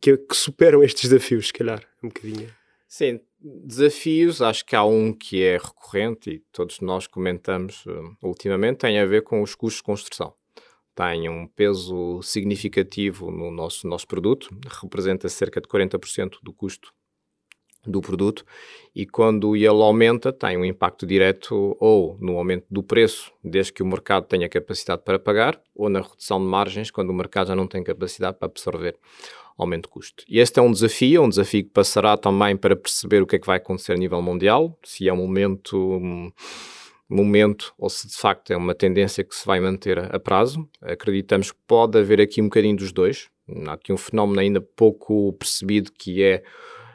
que, 0.00 0.16
que 0.18 0.34
superam 0.34 0.82
estes 0.82 1.08
desafios, 1.08 1.46
se 1.46 1.52
calhar, 1.52 1.82
um 2.02 2.08
bocadinho. 2.08 2.54
Sim, 2.86 3.20
desafios, 3.40 4.42
acho 4.42 4.64
que 4.66 4.76
há 4.76 4.84
um 4.84 5.12
que 5.12 5.42
é 5.42 5.56
recorrente 5.56 6.30
e 6.30 6.38
todos 6.52 6.80
nós 6.80 7.06
comentamos 7.06 7.86
uh, 7.86 8.16
ultimamente, 8.22 8.78
tem 8.78 8.98
a 8.98 9.06
ver 9.06 9.22
com 9.22 9.40
os 9.40 9.54
custos 9.54 9.78
de 9.78 9.84
construção 9.84 10.34
tem 10.98 11.28
um 11.28 11.46
peso 11.46 12.20
significativo 12.22 13.30
no 13.30 13.52
nosso, 13.52 13.86
nosso 13.86 14.04
produto, 14.04 14.48
representa 14.82 15.28
cerca 15.28 15.60
de 15.60 15.68
40% 15.68 16.38
do 16.42 16.52
custo 16.52 16.92
do 17.86 18.00
produto 18.00 18.44
e 18.92 19.06
quando 19.06 19.54
ele 19.54 19.68
aumenta 19.68 20.32
tem 20.32 20.58
um 20.58 20.64
impacto 20.64 21.06
direto 21.06 21.76
ou 21.78 22.18
no 22.20 22.36
aumento 22.36 22.66
do 22.68 22.82
preço, 22.82 23.30
desde 23.44 23.72
que 23.72 23.80
o 23.80 23.86
mercado 23.86 24.26
tenha 24.26 24.48
capacidade 24.48 25.02
para 25.04 25.20
pagar, 25.20 25.62
ou 25.72 25.88
na 25.88 26.00
redução 26.00 26.40
de 26.40 26.46
margens, 26.46 26.90
quando 26.90 27.10
o 27.10 27.14
mercado 27.14 27.46
já 27.46 27.54
não 27.54 27.68
tem 27.68 27.84
capacidade 27.84 28.36
para 28.36 28.46
absorver 28.46 28.96
aumento 29.56 29.84
de 29.84 29.90
custo. 29.90 30.24
E 30.28 30.40
este 30.40 30.58
é 30.58 30.62
um 30.62 30.72
desafio, 30.72 31.22
um 31.22 31.28
desafio 31.28 31.62
que 31.62 31.70
passará 31.70 32.16
também 32.16 32.56
para 32.56 32.74
perceber 32.74 33.22
o 33.22 33.26
que 33.26 33.36
é 33.36 33.38
que 33.38 33.46
vai 33.46 33.58
acontecer 33.58 33.92
a 33.92 33.96
nível 33.96 34.20
mundial, 34.20 34.76
se 34.82 35.08
é 35.08 35.12
um 35.12 35.18
momento... 35.18 36.32
Momento 37.08 37.72
ou 37.78 37.88
se 37.88 38.06
de 38.06 38.14
facto 38.14 38.52
é 38.52 38.56
uma 38.56 38.74
tendência 38.74 39.24
que 39.24 39.34
se 39.34 39.46
vai 39.46 39.60
manter 39.60 39.98
a, 39.98 40.20
prazo. 40.20 40.68
Acreditamos 40.82 41.50
que 41.50 41.58
pode 41.66 41.98
haver 41.98 42.20
aqui 42.20 42.40
um 42.40 42.44
bocadinho 42.44 42.76
dos 42.76 42.92
dois. 42.92 43.28
Há 43.66 43.72
aqui 43.72 43.92
um 43.92 43.96
fenómeno 43.96 44.40
ainda 44.40 44.60
pouco 44.60 45.32
percebido 45.32 45.90
que 45.92 46.22
é 46.22 46.42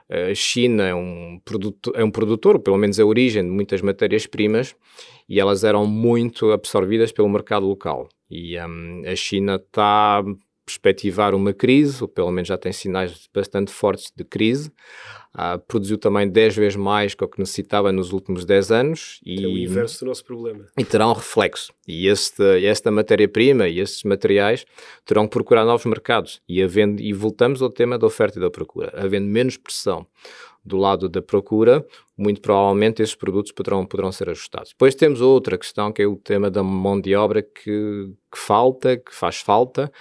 A 0.10 0.36
China 0.36 0.84
é 0.84 0.94
um, 0.94 1.42
produto, 1.44 1.92
é 1.96 2.04
um 2.04 2.12
produtor, 2.12 2.60
pelo 2.60 2.78
menos 2.78 3.00
a 3.00 3.06
origem 3.06 3.44
de 3.44 3.50
muitas 3.50 3.82
matérias-primas, 3.82 4.76
e 5.28 5.40
elas 5.40 5.64
eram 5.64 5.88
muito 5.88 6.52
absorvidas 6.52 7.12
pelo 7.12 7.30
mercado 7.30 7.66
local. 7.66 8.08
E 8.30 8.60
um, 8.60 9.02
a 9.06 9.16
China 9.16 9.56
está 9.56 10.24
perspectivar 10.66 11.36
uma 11.36 11.54
crise, 11.54 12.02
ou 12.02 12.08
pelo 12.08 12.32
menos 12.32 12.48
já 12.48 12.58
tem 12.58 12.72
sinais 12.72 13.28
bastante 13.34 13.72
fortes 13.72 14.12
de 14.16 14.24
crise. 14.24 14.72
Uh, 15.34 15.58
produziu 15.68 15.98
também 15.98 16.30
10 16.30 16.56
vezes 16.56 16.76
mais 16.76 17.16
que 17.16 17.24
o 17.24 17.28
que 17.28 17.40
necessitava 17.40 17.92
nos 17.92 18.14
últimos 18.14 18.46
10 18.46 18.72
anos. 18.72 19.20
E, 19.26 19.44
é 19.44 19.48
o 19.48 19.58
inverso 19.58 20.02
do 20.02 20.10
nosso 20.10 20.24
problema. 20.24 20.68
E 20.78 20.86
terá 20.86 21.08
um 21.08 21.14
reflexo. 21.14 21.74
E 21.88 22.08
este, 22.08 22.44
esta 22.66 22.92
matéria-prima 22.92 23.68
e 23.68 23.80
estes 23.80 24.04
materiais 24.04 24.64
terão 25.04 25.28
que 25.28 25.32
procurar 25.32 25.66
novos 25.66 25.86
mercados. 25.86 26.40
E, 26.48 26.62
havendo, 26.62 27.02
e 27.02 27.12
voltamos 27.14 27.62
ao 27.62 27.70
tema 27.70 27.98
da 27.98 28.06
oferta 28.06 28.38
e 28.38 28.42
da 28.42 28.52
procura. 28.52 28.94
Havendo 28.96 29.26
menos 29.26 29.58
pressão 29.58 30.06
do 30.66 30.78
lado 30.78 31.10
da 31.10 31.22
procura, 31.22 31.86
muito 32.18 32.40
provavelmente 32.40 33.02
esses 33.02 33.16
produtos 33.16 33.52
poderão, 33.52 33.86
poderão 33.86 34.12
ser 34.12 34.30
ajustados. 34.30 34.70
Depois 34.70 34.96
temos 34.96 35.20
outra 35.20 35.58
questão 35.58 35.92
que 35.92 36.02
é 36.02 36.08
o 36.08 36.16
tema 36.16 36.50
da 36.50 36.64
mão 36.64 37.00
de 37.00 37.16
obra 37.16 37.42
que, 37.42 38.14
que 38.32 38.38
falta, 38.38 38.98
que 38.98 39.14
faz 39.14 39.42
falta. 39.42 39.92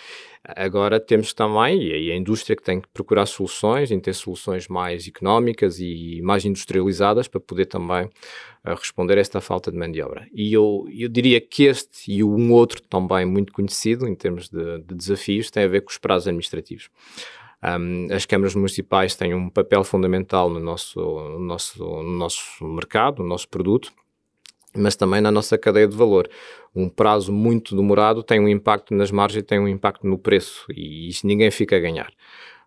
Agora 0.44 0.98
temos 0.98 1.32
também, 1.32 1.80
e 1.80 2.10
a 2.10 2.16
indústria 2.16 2.56
que 2.56 2.64
tem 2.64 2.80
que 2.80 2.88
procurar 2.88 3.26
soluções, 3.26 3.92
em 3.92 4.00
ter 4.00 4.12
soluções 4.12 4.66
mais 4.66 5.06
económicas 5.06 5.78
e 5.78 6.20
mais 6.20 6.44
industrializadas 6.44 7.28
para 7.28 7.40
poder 7.40 7.66
também 7.66 8.06
uh, 8.06 8.74
responder 8.74 9.18
a 9.18 9.20
esta 9.20 9.40
falta 9.40 9.70
de 9.70 9.78
mão 9.78 9.88
de 9.88 10.02
obra. 10.02 10.26
E 10.34 10.52
eu, 10.52 10.88
eu 10.92 11.08
diria 11.08 11.40
que 11.40 11.64
este 11.64 12.10
e 12.10 12.24
um 12.24 12.52
outro 12.52 12.82
também 12.82 13.24
muito 13.24 13.52
conhecido 13.52 14.08
em 14.08 14.16
termos 14.16 14.48
de, 14.48 14.80
de 14.80 14.94
desafios 14.96 15.48
tem 15.48 15.62
a 15.62 15.68
ver 15.68 15.82
com 15.82 15.90
os 15.90 15.98
prazos 15.98 16.26
administrativos. 16.26 16.90
Um, 17.62 18.12
as 18.12 18.26
câmaras 18.26 18.56
municipais 18.56 19.14
têm 19.14 19.34
um 19.34 19.48
papel 19.48 19.84
fundamental 19.84 20.50
no 20.50 20.58
nosso, 20.58 20.98
no 21.00 21.38
nosso, 21.38 21.78
no 21.78 22.18
nosso 22.18 22.64
mercado, 22.64 23.22
no 23.22 23.28
nosso 23.28 23.48
produto, 23.48 23.92
mas 24.76 24.96
também 24.96 25.20
na 25.20 25.30
nossa 25.30 25.58
cadeia 25.58 25.86
de 25.86 25.96
valor. 25.96 26.28
Um 26.74 26.88
prazo 26.88 27.32
muito 27.32 27.76
demorado 27.76 28.22
tem 28.22 28.40
um 28.40 28.48
impacto 28.48 28.94
nas 28.94 29.10
margens, 29.10 29.44
tem 29.44 29.58
um 29.58 29.68
impacto 29.68 30.06
no 30.06 30.18
preço 30.18 30.64
e 30.70 31.08
isso 31.08 31.26
ninguém 31.26 31.50
fica 31.50 31.76
a 31.76 31.80
ganhar. 31.80 32.12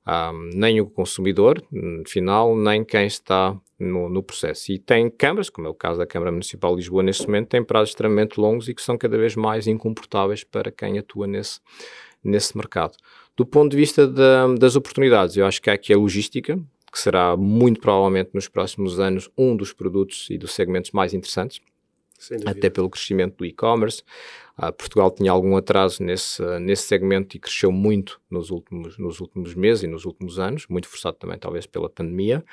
Um, 0.08 0.52
nem 0.54 0.80
o 0.80 0.86
consumidor 0.86 1.64
final, 2.06 2.56
nem 2.56 2.86
quem 2.86 3.08
está 3.08 3.58
no, 3.80 4.08
no, 4.08 4.22
processo. 4.22 4.72
E 4.72 4.78
tem 4.78 5.10
câmaras, 5.10 5.50
como 5.50 5.68
é 5.68 5.70
o 5.70 5.74
caso 5.74 5.98
da 5.98 6.06
Câmara 6.06 6.32
Municipal 6.32 6.72
de 6.72 6.82
Lisboa 6.82 7.02
neste 7.02 7.26
momento, 7.26 7.50
tem 7.50 7.64
prazos 7.64 7.90
extremamente 7.90 8.40
longos 8.40 8.70
e 8.70 8.76
que 8.76 8.84
são 8.84 9.00
cada 9.00 9.18
vez 9.18 9.36
mais 9.36 9.66
incomportáveis 9.66 10.44
para 10.44 10.72
quem 10.72 11.00
atua 11.00 11.26
nesse, 11.26 11.60
nesse 12.24 12.56
mercado. 12.56 12.96
Do 13.36 13.48
ponto 13.48 13.72
de 13.72 13.78
vista 13.78 14.08
da, 14.08 14.48
das 14.54 14.76
oportunidades, 14.76 15.36
eu 15.38 15.46
acho 15.46 15.60
que 15.60 15.72
há 15.72 15.74
aqui 15.74 15.92
a 15.92 15.98
logística, 15.98 16.58
que 16.92 17.00
será 17.00 17.36
muito 17.36 17.82
provavelmente 17.82 18.30
nos 18.34 18.48
próximos 18.48 19.00
anos 19.00 19.30
um 19.38 19.56
dos 19.56 19.74
produtos 19.74 20.30
e 20.30 20.38
dos 20.38 20.54
segmentos 20.54 20.92
mais 20.92 21.14
interessantes, 21.14 21.60
até 22.46 22.70
pelo 22.70 22.90
crescimento 22.90 23.38
do 23.38 23.46
e-commerce. 23.46 24.04
Uh, 24.58 24.72
Portugal 24.72 25.12
tinha 25.12 25.32
algum 25.32 25.58
atraso 25.58 26.02
nesse, 26.02 26.42
nesse 26.60 26.84
segmento 26.84 27.36
e 27.36 27.40
cresceu 27.40 27.72
muito 27.72 28.22
nos 28.30 28.52
últimos, 28.52 28.98
nos 28.98 29.20
últimos 29.20 29.54
meses 29.54 29.84
e 29.84 29.88
nos 29.88 30.06
últimos 30.06 30.40
anos, 30.40 30.66
muito 30.68 30.88
forçado 30.88 31.18
também 31.18 31.38
talvez 31.38 31.66
pela 31.66 31.90
pandemia, 31.90 32.44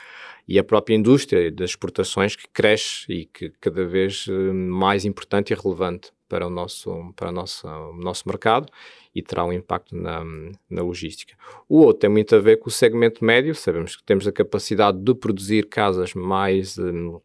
e 0.49 0.59
a 0.59 0.65
própria 0.65 0.97
indústria 0.97 1.51
das 1.51 1.71
exportações 1.71 2.35
que 2.35 2.49
cresce 2.49 3.13
e 3.13 3.25
que 3.27 3.53
cada 3.61 3.87
vez 3.87 4.27
uh, 4.27 4.53
mais 4.53 5.05
importante 5.05 5.53
e 5.53 5.57
relevante 5.57 6.13
para 6.29 6.47
o 6.47 6.51
nosso, 6.51 7.13
para 7.15 7.31
nosso, 7.31 7.69
o 7.69 7.93
nosso 7.93 8.27
mercado 8.27 8.67
e 9.15 9.23
terá 9.23 9.45
um 9.45 9.53
impacto 9.53 9.95
na, 9.95 10.25
na 10.71 10.83
logística. 10.83 11.35
O 11.69 11.81
outro 11.81 12.01
tem 12.01 12.11
muito 12.11 12.35
a 12.35 12.39
ver 12.39 12.59
com 12.59 12.69
o 12.69 12.73
segmento 12.73 13.23
médio, 13.23 13.55
sabemos 13.55 13.97
que 13.97 14.03
temos 14.03 14.27
a 14.27 14.33
capacidade 14.33 14.99
de 14.99 15.15
produzir 15.15 15.67
casas 15.69 16.15
mais 16.15 16.79
um, 16.79 17.21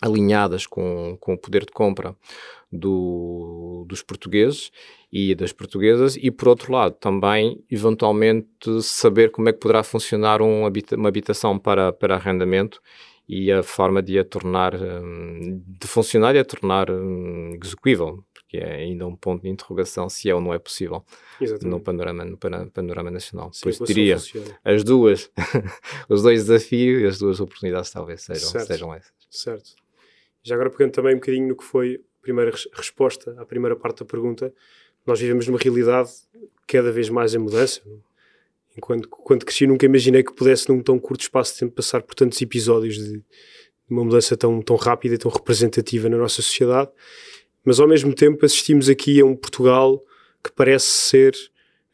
alinhadas 0.00 0.66
com, 0.66 1.16
com 1.20 1.34
o 1.34 1.38
poder 1.38 1.64
de 1.64 1.72
compra 1.72 2.14
do, 2.70 3.84
dos 3.88 4.02
portugueses 4.02 4.70
e 5.12 5.34
das 5.34 5.52
portuguesas 5.52 6.16
e 6.20 6.30
por 6.30 6.48
outro 6.48 6.72
lado 6.72 6.94
também 6.94 7.64
eventualmente 7.70 8.48
saber 8.82 9.30
como 9.30 9.48
é 9.48 9.52
que 9.52 9.58
poderá 9.58 9.82
funcionar 9.82 10.42
um 10.42 10.66
habita 10.66 10.96
uma 10.96 11.08
habitação 11.08 11.58
para, 11.58 11.92
para 11.92 12.14
arrendamento 12.14 12.80
e 13.28 13.50
a 13.50 13.62
forma 13.62 14.02
de 14.02 14.18
a 14.18 14.24
tornar 14.24 14.74
hum, 14.74 15.62
de 15.66 15.86
funcionar 15.86 16.36
e 16.36 16.38
a 16.38 16.44
tornar 16.44 16.90
hum, 16.90 17.58
execuível 17.62 18.22
que 18.48 18.56
é 18.56 18.76
ainda 18.76 19.06
um 19.06 19.14
ponto 19.14 19.42
de 19.42 19.48
interrogação 19.48 20.08
se 20.08 20.30
é 20.30 20.34
ou 20.34 20.40
não 20.40 20.54
é 20.54 20.58
possível 20.58 21.04
no 21.62 21.80
panorama, 21.80 22.24
no 22.24 22.38
panorama 22.38 23.10
nacional. 23.10 23.52
Sim, 23.52 23.60
Por 23.64 23.68
isso 23.68 23.84
diria 23.84 24.16
as 24.64 24.82
duas, 24.82 25.30
os 26.08 26.22
dois 26.22 26.46
desafios 26.46 27.02
e 27.02 27.06
as 27.06 27.18
duas 27.18 27.40
oportunidades 27.40 27.90
talvez 27.90 28.22
sejam, 28.22 28.48
certo. 28.48 28.66
sejam 28.66 28.94
essas. 28.94 29.12
Certo. 29.30 29.87
Já 30.42 30.54
agora 30.54 30.70
pegando 30.70 30.92
também 30.92 31.14
um 31.14 31.18
bocadinho 31.18 31.48
no 31.48 31.56
que 31.56 31.64
foi 31.64 31.96
a 31.96 32.22
primeira 32.22 32.52
resposta 32.72 33.34
à 33.38 33.44
primeira 33.44 33.76
parte 33.76 34.00
da 34.00 34.04
pergunta, 34.04 34.52
nós 35.06 35.20
vivemos 35.20 35.46
numa 35.46 35.58
realidade 35.58 36.10
cada 36.66 36.92
vez 36.92 37.08
mais 37.08 37.34
em 37.34 37.38
mudança. 37.38 37.80
Enquanto 38.76 39.08
quando 39.08 39.44
cresci 39.44 39.66
nunca 39.66 39.86
imaginei 39.86 40.22
que 40.22 40.32
pudesse 40.32 40.68
num 40.68 40.80
tão 40.80 40.98
curto 40.98 41.22
espaço 41.22 41.54
de 41.54 41.60
tempo 41.60 41.74
passar 41.74 42.02
por 42.02 42.14
tantos 42.14 42.40
episódios 42.40 42.96
de 42.96 43.22
uma 43.88 44.04
mudança 44.04 44.36
tão, 44.36 44.60
tão 44.62 44.76
rápida 44.76 45.14
e 45.14 45.18
tão 45.18 45.30
representativa 45.30 46.08
na 46.08 46.18
nossa 46.18 46.42
sociedade 46.42 46.90
mas 47.68 47.78
ao 47.78 47.86
mesmo 47.86 48.14
tempo 48.14 48.46
assistimos 48.46 48.88
aqui 48.88 49.20
a 49.20 49.26
um 49.26 49.36
Portugal 49.36 50.02
que 50.42 50.50
parece 50.50 50.86
ser, 50.86 51.34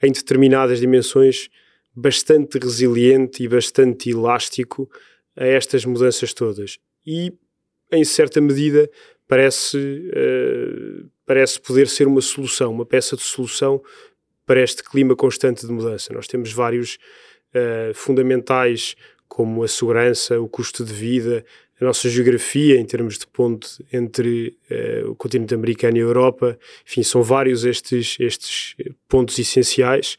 em 0.00 0.12
determinadas 0.12 0.78
dimensões, 0.78 1.48
bastante 1.92 2.58
resiliente 2.58 3.42
e 3.42 3.48
bastante 3.48 4.10
elástico 4.10 4.88
a 5.34 5.44
estas 5.44 5.84
mudanças 5.84 6.32
todas. 6.32 6.78
E, 7.04 7.32
em 7.90 8.04
certa 8.04 8.40
medida, 8.40 8.88
parece, 9.28 9.78
uh, 9.78 11.08
parece 11.26 11.60
poder 11.60 11.88
ser 11.88 12.06
uma 12.06 12.20
solução, 12.20 12.72
uma 12.72 12.86
peça 12.86 13.16
de 13.16 13.22
solução 13.22 13.82
para 14.46 14.62
este 14.62 14.82
clima 14.82 15.16
constante 15.16 15.66
de 15.66 15.72
mudança. 15.72 16.12
Nós 16.12 16.26
temos 16.26 16.52
vários 16.52 16.98
uh, 17.54 17.94
fundamentais, 17.94 18.94
como 19.26 19.62
a 19.64 19.68
segurança, 19.68 20.40
o 20.40 20.48
custo 20.48 20.84
de 20.84 20.92
vida, 20.92 21.44
a 21.80 21.84
nossa 21.84 22.08
geografia 22.08 22.76
em 22.78 22.84
termos 22.84 23.18
de 23.18 23.26
ponto 23.26 23.68
entre 23.92 24.56
uh, 24.70 25.10
o 25.10 25.14
continente 25.14 25.54
americano 25.54 25.96
e 25.96 26.00
a 26.00 26.04
Europa, 26.04 26.58
enfim, 26.86 27.02
são 27.02 27.22
vários 27.22 27.64
estes, 27.64 28.16
estes 28.20 28.76
pontos 29.08 29.38
essenciais 29.38 30.16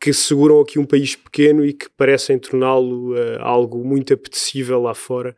que 0.00 0.12
seguram 0.12 0.60
aqui 0.60 0.80
um 0.80 0.84
país 0.84 1.14
pequeno 1.14 1.64
e 1.64 1.72
que 1.72 1.88
parecem 1.90 2.36
torná-lo 2.36 3.14
algo 3.38 3.84
muito 3.84 4.12
apetecível 4.12 4.82
lá 4.82 4.94
fora 4.94 5.36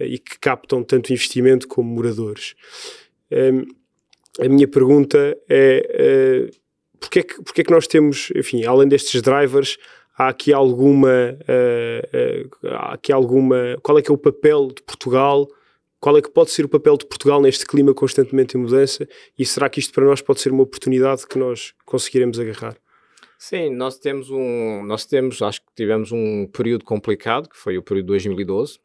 e 0.00 0.18
que 0.18 0.38
captam 0.38 0.82
tanto 0.82 1.12
investimento 1.12 1.66
como 1.66 1.88
moradores. 1.90 2.54
Um, 3.30 3.36
ehm, 3.36 3.64
a 4.40 4.48
minha 4.48 4.68
pergunta 4.68 5.36
é 5.48 6.48
uh, 6.50 6.58
porque 7.00 7.20
é, 7.20 7.22
que, 7.22 7.42
porque 7.42 7.64
que 7.64 7.70
nós 7.70 7.86
temos, 7.86 8.30
enfim, 8.34 8.64
além 8.64 8.88
destes 8.88 9.22
drivers, 9.22 9.78
há 10.16 10.28
aqui 10.28 10.52
alguma, 10.52 11.08
uh, 11.08 12.46
uh, 12.66 12.68
há 12.68 12.94
aqui 12.94 13.12
alguma, 13.12 13.76
qual 13.82 13.98
é 13.98 14.02
que 14.02 14.10
é 14.10 14.14
o 14.14 14.18
papel 14.18 14.68
de 14.68 14.82
Portugal, 14.82 15.48
qual 16.00 16.16
é 16.16 16.22
que 16.22 16.30
pode 16.30 16.50
ser 16.50 16.64
o 16.64 16.68
papel 16.68 16.96
de 16.96 17.06
Portugal 17.06 17.40
neste 17.40 17.66
clima 17.66 17.92
constantemente 17.92 18.56
em 18.56 18.60
mudança 18.60 19.08
e 19.36 19.44
será 19.44 19.68
que 19.68 19.80
isto 19.80 19.92
para 19.92 20.04
nós 20.04 20.20
pode 20.20 20.40
ser 20.40 20.52
uma 20.52 20.62
oportunidade 20.62 21.26
que 21.26 21.38
nós 21.38 21.74
conseguiremos 21.84 22.38
agarrar? 22.38 22.76
Sim, 23.36 23.70
nós 23.70 23.98
temos 23.98 24.30
um, 24.30 24.84
nós 24.84 25.06
temos, 25.06 25.42
acho 25.42 25.60
que 25.60 25.68
tivemos 25.74 26.10
um 26.10 26.46
período 26.46 26.84
complicado, 26.84 27.48
que 27.48 27.56
foi 27.56 27.78
o 27.78 27.82
período 27.82 28.06
de 28.06 28.12
2012, 28.12 28.78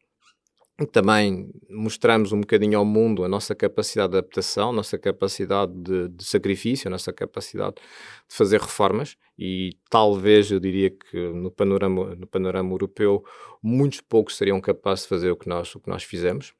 também 0.91 1.51
mostramos 1.69 2.31
um 2.31 2.41
bocadinho 2.41 2.79
ao 2.79 2.85
mundo 2.85 3.23
a 3.23 3.29
nossa 3.29 3.53
capacidade 3.53 4.11
de 4.11 4.17
adaptação, 4.17 4.69
a 4.69 4.73
nossa 4.73 4.97
capacidade 4.97 5.71
de, 5.71 6.09
de, 6.09 6.23
sacrifício, 6.23 6.87
a 6.87 6.91
nossa 6.91 7.13
capacidade 7.13 7.75
de 7.75 8.35
fazer 8.35 8.59
reformas 8.59 9.15
e 9.37 9.75
talvez 9.89 10.51
eu 10.51 10.59
diria 10.59 10.89
que 10.89 11.17
no 11.17 11.49
panorama, 11.49 12.15
no 12.15 12.27
panorama 12.27 12.71
europeu 12.71 13.23
muitos 13.61 14.01
poucos 14.01 14.35
seriam 14.35 14.59
capazes 14.59 15.03
de 15.03 15.09
fazer 15.09 15.31
o 15.31 15.35
que 15.35 15.47
nós, 15.47 15.73
o 15.73 15.79
que 15.79 15.89
nós 15.89 16.03
fizemos. 16.03 16.53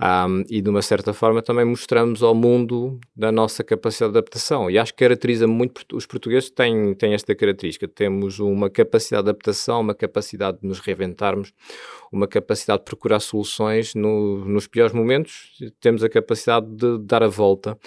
Um, 0.00 0.44
e 0.50 0.60
de 0.60 0.68
uma 0.68 0.82
certa 0.82 1.12
forma 1.12 1.40
também 1.40 1.64
mostramos 1.64 2.20
ao 2.20 2.34
mundo 2.34 2.98
da 3.14 3.30
nossa 3.30 3.62
capacidade 3.62 4.12
de 4.12 4.18
adaptação. 4.18 4.70
E 4.70 4.78
acho 4.78 4.92
que 4.92 5.04
caracteriza 5.04 5.46
muito, 5.46 5.84
os 5.92 6.06
portugueses 6.06 6.50
têm, 6.50 6.94
têm 6.94 7.14
esta 7.14 7.34
característica, 7.34 7.86
temos 7.86 8.40
uma 8.40 8.70
capacidade 8.70 9.24
de 9.24 9.30
adaptação, 9.30 9.80
uma 9.80 9.94
capacidade 9.94 10.60
de 10.60 10.66
nos 10.66 10.80
reinventarmos, 10.80 11.52
uma 12.10 12.26
capacidade 12.26 12.80
de 12.80 12.84
procurar 12.86 13.20
soluções 13.20 13.94
no, 13.94 14.44
nos 14.44 14.66
piores 14.66 14.92
momentos, 14.92 15.50
temos 15.80 16.02
a 16.02 16.08
capacidade 16.08 16.66
de 16.66 16.98
dar 16.98 17.22
a 17.22 17.28
volta 17.28 17.78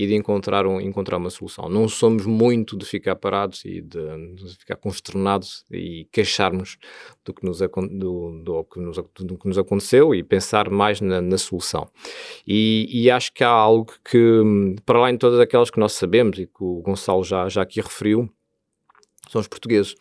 e 0.00 0.06
de 0.06 0.14
encontrar, 0.14 0.66
um, 0.66 0.80
encontrar 0.80 1.18
uma 1.18 1.28
solução. 1.28 1.68
Não 1.68 1.86
somos 1.86 2.24
muito 2.24 2.74
de 2.74 2.86
ficar 2.86 3.16
parados 3.16 3.62
e 3.66 3.82
de, 3.82 4.34
de 4.34 4.58
ficar 4.58 4.76
consternados 4.76 5.62
e 5.70 6.08
queixarmos 6.10 6.78
do 7.22 7.34
que 7.34 7.44
nos, 7.44 7.58
do, 7.58 8.42
do, 8.42 8.64
que 8.64 8.80
nos, 8.80 8.96
do 8.96 9.36
que 9.36 9.46
nos 9.46 9.58
aconteceu 9.58 10.14
e 10.14 10.22
pensar 10.22 10.70
mais 10.70 11.02
na, 11.02 11.20
na 11.20 11.36
solução. 11.36 11.86
E, 12.46 12.88
e, 12.90 13.10
acho 13.10 13.30
que 13.34 13.44
há 13.44 13.50
algo 13.50 13.92
que, 14.02 14.42
para 14.86 14.98
além 14.98 15.12
de 15.12 15.18
todas 15.18 15.38
aquelas 15.38 15.70
que 15.70 15.78
nós 15.78 15.92
sabemos 15.92 16.38
e 16.38 16.46
que 16.46 16.64
o 16.64 16.80
Gonçalo 16.80 17.22
já, 17.22 17.46
já 17.50 17.60
aqui 17.60 17.78
referiu, 17.82 18.26
são 19.30 19.40
os 19.40 19.46
portugueses. 19.46 19.94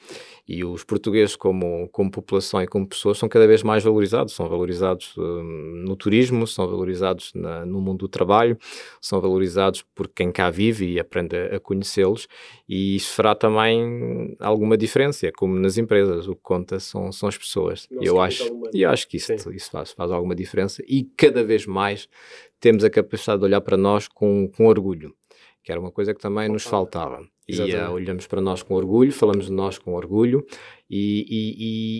E 0.48 0.66
os 0.66 0.84
portugueses, 0.84 1.36
como, 1.36 1.88
como 1.90 2.10
população 2.10 2.62
e 2.64 2.68
como 2.68 2.88
pessoas, 2.88 3.20
são 3.20 3.30
cada 3.30 3.46
vez 3.46 3.62
mais 3.62 3.84
valorizados. 3.84 4.34
São 4.34 4.50
valorizados 4.50 5.14
hum, 5.16 5.84
no 5.86 5.96
turismo, 5.96 6.48
são 6.48 6.68
valorizados 6.68 7.32
na, 7.36 7.64
no 7.64 7.80
mundo 7.80 8.00
do 8.00 8.08
trabalho, 8.08 8.58
são 9.00 9.22
valorizados 9.22 9.84
por 9.94 10.08
quem 10.08 10.32
cá 10.32 10.50
vive 10.50 10.94
e 10.94 11.00
aprende 11.00 11.38
a, 11.38 11.58
a 11.58 11.60
conhecê-los. 11.60 12.28
E 12.68 12.96
isso 12.96 13.14
fará 13.14 13.36
também 13.36 14.36
alguma 14.40 14.76
diferença, 14.76 15.32
como 15.32 15.60
nas 15.60 15.78
empresas. 15.78 16.28
O 16.28 16.36
que 16.36 16.42
conta 16.42 16.80
são, 16.80 17.12
são 17.12 17.30
as 17.30 17.38
pessoas. 17.38 17.88
E 18.02 18.08
eu 18.08 18.20
acho, 18.20 18.44
e 18.74 18.82
eu 18.82 18.90
acho 18.90 19.08
que 19.08 19.18
isso, 19.18 19.32
isso 19.54 19.70
faz, 19.70 19.92
faz 19.92 20.12
alguma 20.12 20.34
diferença. 20.34 20.84
E 20.88 21.04
cada 21.16 21.44
vez 21.44 21.68
mais 21.68 22.10
temos 22.60 22.84
a 22.84 22.90
capacidade 22.90 23.40
de 23.40 23.46
olhar 23.46 23.62
para 23.62 23.78
nós 23.78 24.08
com, 24.08 24.50
com 24.50 24.66
orgulho 24.66 25.14
que 25.70 25.72
era 25.72 25.80
uma 25.80 25.92
coisa 25.92 26.16
que 26.16 26.20
também 26.20 26.50
nos 26.50 26.64
faltava. 26.64 27.24
E 27.50 27.76
uh, 27.76 27.92
olhamos 27.92 28.28
para 28.28 28.40
nós 28.40 28.62
com 28.62 28.76
orgulho, 28.76 29.12
falamos 29.12 29.48
de 29.48 29.52
nós 29.52 29.78
com 29.78 29.94
orgulho 29.94 30.46
e, 30.90 31.26
e, 31.30 31.56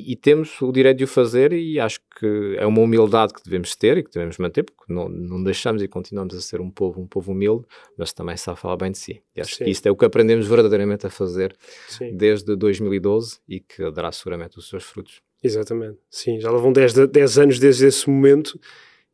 e, 0.10 0.14
e, 0.14 0.16
temos 0.16 0.62
o 0.62 0.72
direito 0.72 0.98
de 0.98 1.04
o 1.04 1.08
fazer 1.08 1.54
e 1.54 1.80
acho 1.80 2.00
que 2.20 2.56
é 2.58 2.66
uma 2.66 2.82
humildade 2.82 3.34
que 3.34 3.44
devemos 3.44 3.76
ter 3.76 3.98
e 3.98 4.04
que 4.04 4.12
devemos 4.12 4.38
manter, 4.38 4.64
porque 4.64 4.92
não, 4.92 5.08
não 5.08 5.44
deixamos 5.44 5.82
e 5.82 5.88
continuamos 5.88 6.36
a 6.36 6.42
ser 6.42 6.60
um 6.60 6.72
povo, 6.72 7.00
um 7.00 7.08
povo 7.08 7.32
humilde, 7.32 7.66
mas 7.98 8.12
também 8.14 8.36
sabe 8.36 8.60
falar 8.60 8.78
bem 8.78 8.92
de 8.92 8.98
si. 8.98 9.22
E 9.36 9.42
acho 9.42 9.56
Sim. 9.56 9.66
que 9.66 9.70
isto 9.70 9.86
é 9.88 9.92
o 9.92 9.96
que 9.96 10.06
aprendemos 10.06 10.48
verdadeiramente 10.48 11.06
a 11.06 11.10
fazer 11.10 11.56
Sim. 11.88 12.16
desde 12.16 12.56
2012 12.56 13.40
e 13.48 13.60
que 13.60 13.92
dará 13.92 14.12
seguramente 14.12 14.58
os 14.58 14.68
seus 14.68 14.84
frutos. 14.84 15.22
Exatamente. 15.44 15.98
Sim, 16.10 16.40
já 16.40 16.52
levam 16.52 16.74
10, 16.74 17.08
10 17.10 17.38
anos 17.38 17.60
desde 17.60 17.86
esse 17.86 18.10
momento 18.10 18.60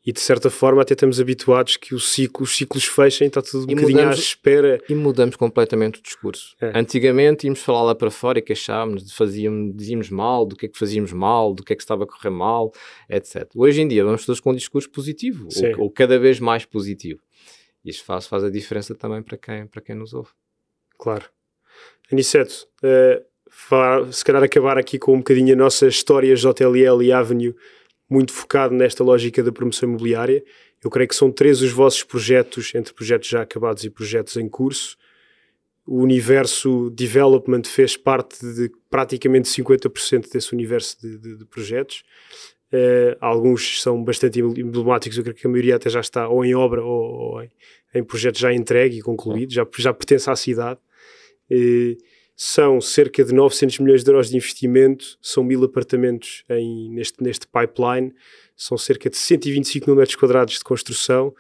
e 0.06 0.12
de 0.12 0.20
certa 0.20 0.52
forma 0.52 0.84
até 0.84 0.94
estamos 0.94 1.20
habituados 1.20 1.78
que 1.78 1.98
ciclo, 2.00 2.44
os 2.44 2.56
ciclos 2.56 2.86
fechem, 2.86 3.28
está 3.28 3.42
tudo 3.42 3.62
um 3.62 3.72
e 3.72 3.76
bocadinho 3.76 3.98
mudamos, 3.98 4.20
à 4.20 4.22
espera. 4.22 4.82
E 4.88 4.94
mudamos 4.94 5.36
completamente 5.36 6.00
o 6.00 6.04
discurso. 6.04 6.56
É. 6.62 6.78
Antigamente 6.78 7.48
íamos 7.48 7.60
falar 7.62 7.82
lá 7.82 7.96
para 7.96 8.12
fora 8.12 8.38
e 8.38 8.42
queixávamos, 8.42 9.12
fazíamos, 9.14 9.76
dizíamos 9.76 10.12
mal, 10.12 10.46
do 10.46 10.56
que 10.56 10.68
é 10.68 10.70
que 10.70 10.78
fazíamos 10.78 11.12
mal, 11.12 11.56
do 11.56 11.64
que 11.64 11.74
é 11.74 11.76
que 11.76 11.82
estava 11.82 12.04
a 12.04 12.08
correr 12.08 12.30
mal, 12.30 12.72
etc. 13.10 13.50
Hoje 13.56 13.82
em 13.82 13.88
dia 13.88 14.06
vamos 14.06 14.24
todos 14.26 14.40
com 14.40 14.52
um 14.52 14.56
discurso 14.56 14.90
positivo, 14.92 15.48
ou, 15.56 15.86
ou, 15.86 15.92
cada 15.92 16.20
vez 16.20 16.40
mais 16.40 16.66
positivo. 16.66 17.22
Isso 17.84 18.04
faz, 18.04 18.28
faz 18.28 18.44
a 18.44 18.50
diferença 18.50 18.94
também 18.94 19.24
para 19.24 19.38
quem, 19.38 19.66
para 19.66 19.82
quem 19.82 19.96
nos 19.96 20.14
ouve. 20.14 20.30
Claro. 21.00 21.26
Aniceto, 22.12 22.68
uh, 22.84 24.14
se 24.14 24.24
calhar 24.24 24.44
acabar 24.44 24.78
aqui 24.78 25.00
com 25.00 25.16
um 25.16 25.18
bocadinho 25.18 25.54
a 25.54 25.58
nossa 25.58 25.88
história 25.88 26.36
JLL 26.36 27.02
e 27.02 27.12
Avenue 27.12 27.56
muito 28.10 28.32
focado 28.32 28.74
nesta 28.74 29.04
lógica 29.04 29.42
da 29.44 29.52
promoção 29.52 29.90
imobiliária. 29.90 30.44
Eu 30.84 30.90
creio 30.90 31.08
que 31.08 31.16
são 31.16 31.32
três 31.32 31.62
os 31.62 31.72
vossos 31.72 32.04
projetos, 32.04 32.74
entre 32.76 32.94
projetos 32.94 33.28
já 33.28 33.42
acabados 33.42 33.84
e 33.84 33.90
projetos 33.90 34.38
em 34.38 34.48
curso. 34.48 34.98
O 35.86 36.02
universo 36.02 36.90
development 36.92 37.64
fez 37.66 37.96
parte 37.98 38.46
de 38.46 38.72
praticamente 38.90 39.50
50% 39.50 40.32
desse 40.32 40.54
universo 40.54 41.00
de, 41.02 41.18
de, 41.18 41.38
de 41.38 41.46
projetos. 41.46 42.04
Uh, 42.74 43.16
alguns 43.22 43.82
são 43.82 44.04
bastante 44.04 44.40
emblemáticos, 44.40 45.18
eu 45.18 45.24
creio 45.24 45.38
que 45.38 45.48
a 45.48 45.50
maioria 45.50 45.76
até 45.76 45.90
já 45.90 46.00
está 46.00 46.28
ou 46.28 46.44
em 46.44 46.56
obra 46.56 46.84
ou, 46.84 47.04
ou 47.04 47.44
em, 47.44 47.50
em 47.94 48.04
projeto 48.04 48.40
já 48.40 48.52
entregue 48.52 48.98
e 48.98 49.02
concluído, 49.02 49.54
já, 49.54 49.66
já 49.78 49.94
pertence 49.94 50.30
à 50.30 50.36
cidade. 50.36 50.80
Uh, 51.50 51.96
são 52.36 52.82
cerca 52.82 53.24
de 53.24 53.34
900 53.34 53.80
milhões 53.80 54.04
de 54.04 54.12
euros 54.12 54.30
de 54.30 54.36
investimento, 54.36 55.18
são 55.22 55.44
mil 55.44 55.64
apartamentos 55.64 56.44
em, 56.50 56.90
neste, 56.92 57.24
neste 57.24 57.48
pipeline, 57.48 58.14
são 58.58 58.78
cerca 58.78 59.10
de 59.10 59.18
125 59.18 59.90
mil 59.90 59.96
metros 59.96 60.16
quadrados 60.16 60.56
de 60.56 60.64
construção, 60.64 61.34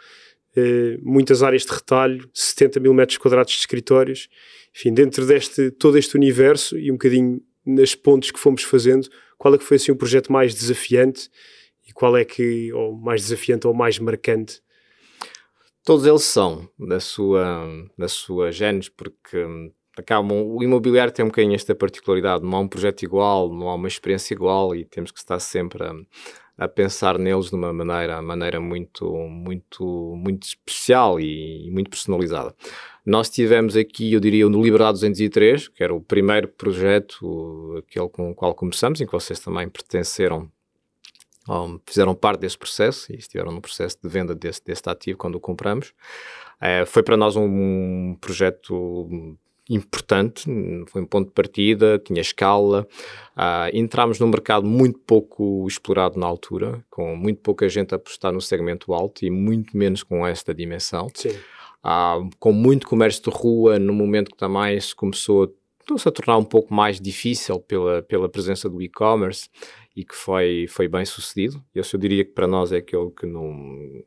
eh, 0.55 0.97
muitas 1.01 1.43
áreas 1.43 1.65
de 1.65 1.71
retalho, 1.71 2.29
70 2.34 2.79
mil 2.79 2.93
metros 2.93 3.17
quadrados 3.17 3.53
de 3.53 3.60
escritórios. 3.60 4.29
Enfim, 4.73 4.93
dentro 4.93 5.25
deste 5.25 5.69
todo 5.71 5.97
este 5.97 6.15
universo 6.15 6.77
e 6.77 6.89
um 6.89 6.95
bocadinho 6.95 7.41
nas 7.65 7.93
pontes 7.93 8.31
que 8.31 8.39
fomos 8.39 8.63
fazendo, 8.63 9.10
qual 9.38 9.53
é 9.53 9.58
que 9.58 9.63
foi 9.63 9.75
assim 9.75 9.91
o 9.91 9.95
projeto 9.97 10.31
mais 10.31 10.53
desafiante 10.53 11.29
e 11.86 11.91
qual 11.91 12.15
é 12.15 12.23
que, 12.23 12.71
ou 12.71 12.95
mais 12.95 13.21
desafiante 13.23 13.67
ou 13.67 13.73
mais 13.73 13.99
marcante? 13.99 14.62
Todos 15.84 16.05
eles 16.05 16.23
são, 16.23 16.67
da 16.79 16.99
sua, 16.99 17.67
da 17.97 18.08
sua 18.08 18.51
genes, 18.51 18.89
porque 18.89 19.38
hum, 19.43 19.71
acabam, 19.97 20.31
o 20.31 20.62
imobiliário 20.63 21.13
tem 21.13 21.23
um 21.23 21.29
bocadinho 21.29 21.55
esta 21.55 21.73
particularidade, 21.73 22.43
não 22.43 22.58
há 22.58 22.60
um 22.60 22.67
projeto 22.67 23.03
igual, 23.03 23.53
não 23.53 23.69
há 23.69 23.75
uma 23.75 23.88
experiência 23.88 24.34
igual 24.34 24.75
e 24.75 24.86
temos 24.86 25.12
que 25.12 25.19
estar 25.19 25.39
sempre 25.39 25.84
a, 25.84 25.93
a 26.58 26.67
pensar 26.67 27.17
neles 27.17 27.49
de 27.49 27.55
uma 27.55 27.71
maneira, 27.71 28.21
maneira 28.21 28.60
muito, 28.60 29.12
muito, 29.13 30.13
muito 30.17 30.43
especial 30.43 31.19
e, 31.19 31.67
e, 31.67 31.71
muito 31.71 31.89
personalizada. 31.89 32.53
Nós 33.05 33.29
tivemos 33.29 33.75
aqui, 33.75 34.13
eu 34.13 34.19
diria, 34.19 34.49
no 34.49 34.63
Liberdade 34.63 34.93
203, 34.93 35.67
que 35.67 35.84
era 35.84 35.93
o 35.93 36.01
primeiro 36.01 36.47
projeto, 36.47 37.75
aquele 37.77 38.10
com 38.10 38.31
o 38.31 38.36
qual 38.36 38.53
começamos, 38.55 38.99
em 38.99 39.05
que 39.05 39.12
vocês 39.12 39.39
também 39.39 39.69
pertenceram 39.69 40.49
um, 41.47 41.79
fizeram 41.86 42.15
parte 42.15 42.39
desse 42.39 42.58
processo 42.58 43.12
e 43.13 43.17
estiveram 43.17 43.51
no 43.51 43.62
processo 43.62 43.97
de 44.01 44.10
venda 44.10 44.34
desse, 44.34 44.63
desse 44.63 44.81
ativo 44.88 45.17
quando 45.17 45.36
o 45.36 45.39
compramos. 45.39 45.93
Uh, 46.60 46.86
foi 46.88 47.03
para 47.03 47.15
nós 47.15 47.36
um 47.36 48.17
projeto 48.19 49.38
importante, 49.69 50.45
foi 50.88 51.01
um 51.01 51.06
ponto 51.06 51.28
de 51.28 51.34
partida, 51.34 51.99
tinha 51.99 52.21
escala. 52.21 52.88
Uh, 53.36 53.69
entramos 53.73 54.19
num 54.19 54.28
mercado 54.28 54.65
muito 54.65 54.99
pouco 54.99 55.65
explorado 55.67 56.19
na 56.19 56.28
altura, 56.28 56.84
com 56.89 57.15
muito 57.15 57.41
pouca 57.41 57.67
gente 57.67 57.93
a 57.93 57.97
apostar 57.97 58.32
no 58.32 58.41
segmento 58.41 58.93
alto 58.93 59.25
e 59.25 59.30
muito 59.32 59.75
menos 59.75 60.04
com 60.04 60.25
esta 60.25 60.54
dimensão. 60.54 61.08
Uh, 61.84 62.30
com 62.39 62.51
muito 62.51 62.88
comércio 62.88 63.23
de 63.23 63.30
rua, 63.30 63.80
no 63.80 63.93
momento 63.93 64.32
que 64.32 64.38
também 64.38 64.80
se 64.80 64.95
começou 64.95 65.43
a, 65.43 66.10
a 66.10 66.12
tornar 66.12 66.38
um 66.38 66.43
pouco 66.43 66.73
mais 66.73 66.99
difícil 66.99 67.60
pela, 67.60 68.01
pela 68.04 68.30
presença 68.30 68.69
do 68.69 68.82
e-commerce 68.82 69.49
e 69.95 70.04
que 70.04 70.15
foi, 70.15 70.65
foi 70.67 70.88
bem 70.88 71.06
sucedido. 71.06 71.63
Eu, 71.73 71.84
eu 71.91 71.99
diria 71.99 72.25
que 72.25 72.32
para 72.32 72.47
nós 72.47 72.71
é 72.71 72.78
aquele 72.78 73.10
que 73.12 73.25
não 73.25 74.04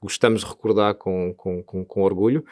gostamos 0.00 0.40
de 0.40 0.46
recordar 0.46 0.94
com, 0.94 1.34
com, 1.34 1.62
com, 1.62 1.84
com 1.84 2.02
orgulho. 2.02 2.44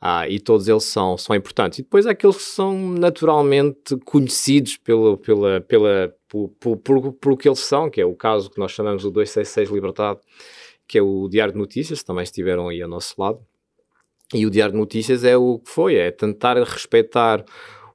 Ah, 0.00 0.28
e 0.28 0.40
todos 0.40 0.66
eles 0.66 0.84
são, 0.84 1.16
são 1.16 1.36
importantes. 1.36 1.78
E 1.78 1.82
depois 1.82 2.06
há 2.06 2.10
aqueles 2.10 2.36
que 2.36 2.42
são 2.42 2.76
naturalmente 2.76 3.96
conhecidos 4.04 4.76
pelo, 4.76 5.16
pela, 5.16 5.60
pela, 5.60 6.12
por, 6.28 6.48
por, 6.58 6.76
por, 6.76 7.12
por 7.12 7.32
o 7.32 7.36
que 7.36 7.48
eles 7.48 7.60
são, 7.60 7.88
que 7.88 8.00
é 8.00 8.04
o 8.04 8.14
caso 8.14 8.50
que 8.50 8.58
nós 8.58 8.72
chamamos 8.72 9.04
o 9.04 9.10
266 9.10 9.70
Libertado, 9.70 10.20
que 10.88 10.98
é 10.98 11.02
o 11.02 11.28
Diário 11.28 11.52
de 11.52 11.58
Notícias, 11.58 12.02
também 12.02 12.24
estiveram 12.24 12.68
aí 12.68 12.82
ao 12.82 12.88
nosso 12.88 13.14
lado. 13.16 13.40
E 14.34 14.44
o 14.44 14.50
Diário 14.50 14.72
de 14.72 14.80
Notícias 14.80 15.24
é 15.24 15.36
o 15.36 15.58
que 15.58 15.70
foi, 15.70 15.94
é 15.94 16.10
tentar 16.10 16.56
respeitar 16.56 17.44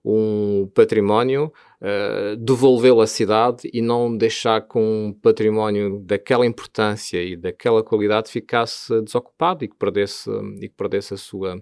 um 0.05 0.69
património, 0.73 1.51
uh, 1.81 2.35
devolvê-lo 2.37 3.01
à 3.01 3.07
cidade 3.07 3.69
e 3.73 3.81
não 3.81 4.15
deixar 4.15 4.61
que 4.61 4.77
um 4.77 5.13
património 5.21 5.99
daquela 5.99 6.45
importância 6.45 7.21
e 7.21 7.35
daquela 7.35 7.83
qualidade 7.83 8.31
ficasse 8.31 9.01
desocupado 9.01 9.63
e 9.63 9.67
que 9.67 9.75
perdesse, 9.75 10.29
e 10.59 10.69
que 10.69 10.75
perdesse 10.75 11.13
a, 11.13 11.17
sua, 11.17 11.61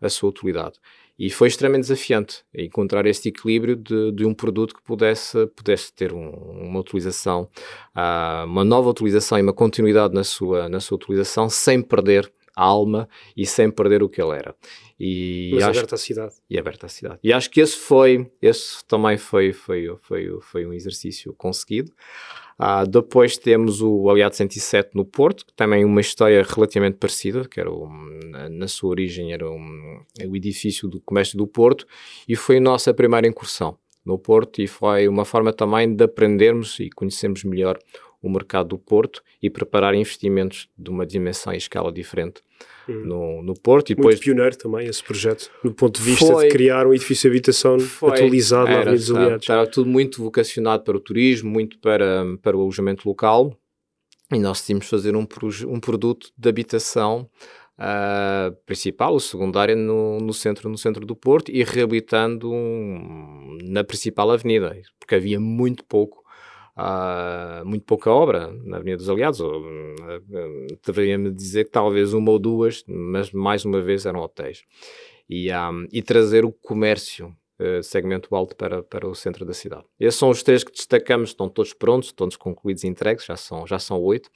a 0.00 0.08
sua 0.08 0.30
utilidade. 0.30 0.78
E 1.16 1.30
foi 1.30 1.46
extremamente 1.46 1.82
desafiante 1.82 2.44
encontrar 2.52 3.06
este 3.06 3.28
equilíbrio 3.28 3.76
de, 3.76 4.10
de 4.10 4.26
um 4.26 4.34
produto 4.34 4.74
que 4.74 4.82
pudesse, 4.82 5.46
pudesse 5.54 5.94
ter 5.94 6.12
um, 6.12 6.28
uma 6.28 6.80
utilização, 6.80 7.48
uh, 7.96 8.44
uma 8.46 8.64
nova 8.64 8.90
utilização 8.90 9.38
e 9.38 9.42
uma 9.42 9.52
continuidade 9.52 10.12
na 10.12 10.24
sua, 10.24 10.68
na 10.68 10.80
sua 10.80 10.96
utilização 10.96 11.48
sem 11.48 11.80
perder 11.80 12.30
alma 12.56 13.08
e 13.36 13.46
sem 13.46 13.70
perder 13.70 14.02
o 14.02 14.08
que 14.08 14.20
ele 14.20 14.36
era. 14.36 14.54
E 14.98 15.50
Mas 15.54 15.64
acho, 15.64 15.78
aberto 15.78 15.94
à 15.94 15.98
cidade. 15.98 16.34
E 16.48 16.58
aberto 16.58 16.84
à 16.84 16.88
cidade. 16.88 17.18
E 17.22 17.32
acho 17.32 17.50
que 17.50 17.60
esse 17.60 17.76
foi, 17.76 18.30
esse 18.40 18.84
também 18.86 19.18
foi, 19.18 19.52
foi, 19.52 19.88
foi, 20.02 20.38
foi 20.40 20.66
um 20.66 20.72
exercício 20.72 21.34
conseguido. 21.34 21.92
Uh, 22.58 22.88
depois 22.88 23.36
temos 23.36 23.82
o 23.82 24.08
Aliado 24.08 24.36
107 24.36 24.90
no 24.94 25.04
Porto, 25.04 25.44
que 25.44 25.52
também 25.54 25.82
é 25.82 25.86
uma 25.86 26.00
história 26.00 26.40
relativamente 26.42 26.98
parecida, 26.98 27.48
que 27.48 27.58
era 27.58 27.70
na 28.48 28.68
sua 28.68 28.90
origem 28.90 29.32
era 29.32 29.50
um, 29.50 30.00
o 30.28 30.36
edifício 30.36 30.88
do 30.88 31.00
comércio 31.00 31.36
do 31.36 31.48
Porto, 31.48 31.84
e 32.28 32.36
foi 32.36 32.58
a 32.58 32.60
nossa 32.60 32.94
primeira 32.94 33.26
incursão 33.26 33.76
no 34.04 34.18
Porto 34.18 34.60
e 34.60 34.66
foi 34.66 35.08
uma 35.08 35.24
forma 35.24 35.52
também 35.52 35.94
de 35.94 36.04
aprendermos 36.04 36.78
e 36.78 36.90
conhecermos 36.90 37.42
melhor 37.42 37.78
o 38.26 38.30
mercado 38.30 38.68
do 38.70 38.78
Porto 38.78 39.22
e 39.42 39.50
preparar 39.50 39.94
investimentos 39.94 40.68
de 40.76 40.90
uma 40.90 41.06
dimensão 41.06 41.52
e 41.52 41.56
escala 41.56 41.92
diferente 41.92 42.42
hum. 42.88 43.02
no, 43.04 43.42
no 43.42 43.54
Porto. 43.54 43.90
E 43.90 43.94
depois... 43.94 44.16
Muito 44.16 44.24
pioneiro 44.24 44.56
também 44.56 44.86
esse 44.86 45.02
projeto, 45.02 45.50
do 45.62 45.72
ponto 45.72 45.98
de 45.98 46.04
vista 46.04 46.26
foi, 46.26 46.48
de 46.48 46.50
criar 46.50 46.86
um 46.86 46.94
edifício 46.94 47.30
de 47.30 47.36
habitação 47.36 47.78
foi, 47.78 48.10
atualizado 48.10 48.68
era, 48.68 48.74
na 48.74 48.80
Avenida 48.80 48.98
dos 48.98 49.10
Aliados. 49.10 49.42
Estava 49.42 49.66
tudo 49.66 49.88
muito 49.88 50.22
vocacionado 50.22 50.82
para 50.82 50.96
o 50.96 51.00
turismo, 51.00 51.50
muito 51.50 51.78
para, 51.78 52.24
para 52.42 52.56
o 52.56 52.60
alojamento 52.60 53.08
local 53.08 53.56
e 54.32 54.38
nós 54.38 54.58
decidimos 54.58 54.88
fazer 54.88 55.14
um, 55.14 55.26
um 55.68 55.80
produto 55.80 56.30
de 56.36 56.48
habitação 56.48 57.28
uh, 57.78 58.54
principal, 58.64 59.14
o 59.14 59.20
secundário, 59.20 59.76
no, 59.76 60.18
no, 60.18 60.32
centro, 60.32 60.68
no 60.68 60.78
centro 60.78 61.04
do 61.04 61.14
Porto 61.14 61.50
e 61.50 61.62
reabilitando 61.62 62.50
um, 62.50 63.58
na 63.62 63.84
principal 63.84 64.30
avenida, 64.30 64.76
porque 64.98 65.14
havia 65.14 65.38
muito 65.38 65.84
pouco 65.84 66.23
há 66.76 67.62
muito 67.64 67.84
pouca 67.84 68.10
obra 68.10 68.52
na 68.64 68.76
Avenida 68.76 68.98
dos 68.98 69.08
Aliados. 69.08 69.40
Eh, 69.40 70.76
deveria-me 70.84 71.30
dizer 71.30 71.64
que 71.64 71.70
talvez 71.70 72.12
uma 72.12 72.30
ou 72.30 72.38
duas, 72.38 72.84
mas 72.86 73.30
mais 73.32 73.64
uma 73.64 73.80
vez 73.80 74.06
eram 74.06 74.20
hotéis. 74.20 74.64
E, 75.28 75.50
um, 75.52 75.86
e 75.92 76.02
trazer 76.02 76.44
o 76.44 76.52
comércio 76.52 77.34
uh, 77.58 77.82
segmento 77.82 78.34
alto 78.34 78.54
para, 78.56 78.82
para 78.82 79.08
o 79.08 79.14
centro 79.14 79.44
da 79.44 79.54
cidade. 79.54 79.84
Esses 79.98 80.18
são 80.18 80.28
os 80.28 80.42
três 80.42 80.62
que 80.62 80.72
destacamos, 80.72 81.30
estão 81.30 81.48
todos 81.48 81.72
prontos, 81.72 82.12
todos 82.12 82.36
concluídos 82.36 82.84
e 82.84 82.88
entregues, 82.88 83.24
já 83.24 83.36
são, 83.36 83.66
já 83.66 83.78
são 83.78 84.00
oito. 84.02 84.28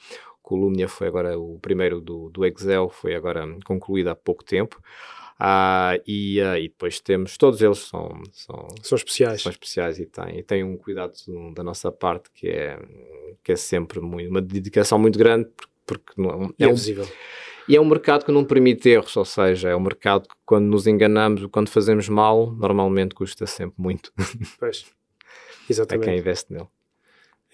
Columnia 0.43 0.89
foi 0.89 1.09
agora 1.09 1.39
o 1.39 1.59
primeiro 1.61 2.01
do, 2.01 2.31
do 2.31 2.47
Excel, 2.47 2.89
foi 2.89 3.15
agora 3.15 3.47
concluído 3.67 4.09
há 4.09 4.15
pouco 4.15 4.43
tempo. 4.43 4.81
Ah, 5.39 5.97
e, 6.05 6.41
uh, 6.41 6.57
e 6.57 6.69
depois 6.69 6.99
temos, 6.99 7.37
todos 7.37 7.63
eles 7.63 7.79
são, 7.79 8.23
são, 8.33 8.67
são 8.83 8.97
especiais. 8.97 9.43
São 9.43 9.53
especiais 9.53 10.01
e 10.01 10.07
têm, 10.07 10.39
e 10.39 10.43
têm 10.43 10.65
um 10.65 10.77
cuidado 10.77 11.15
da 11.55 11.63
nossa 11.63 11.93
parte 11.93 12.29
que 12.35 12.49
é, 12.49 12.77
que 13.45 13.53
é 13.53 13.57
sempre 13.57 14.01
muito, 14.01 14.29
uma 14.29 14.43
dedicação 14.43 14.99
muito 14.99 15.17
grande, 15.17 15.49
porque, 15.87 16.13
não, 16.17 16.53
é, 16.59 16.65
é 16.65 16.67
um, 16.67 16.75
visível. 16.75 17.07
E 17.69 17.77
é 17.77 17.81
um 17.81 17.85
mercado 17.85 18.25
que 18.25 18.33
não 18.33 18.45
permite 18.45 18.89
erros, 18.89 19.17
ou 19.17 19.25
seja, 19.25 19.69
é 19.69 19.77
um 19.77 19.81
mercado 19.81 20.27
que 20.27 20.35
quando 20.45 20.65
nos 20.65 20.89
enganamos, 20.89 21.47
quando 21.53 21.69
fazemos 21.69 22.09
mal, 22.09 22.51
normalmente 22.51 23.15
custa 23.15 23.47
sempre 23.47 23.77
muito. 23.79 24.13
Pois, 24.59 24.87
exatamente. 25.71 26.09
É 26.09 26.11
quem 26.11 26.19
investe 26.19 26.53
nele. 26.53 26.67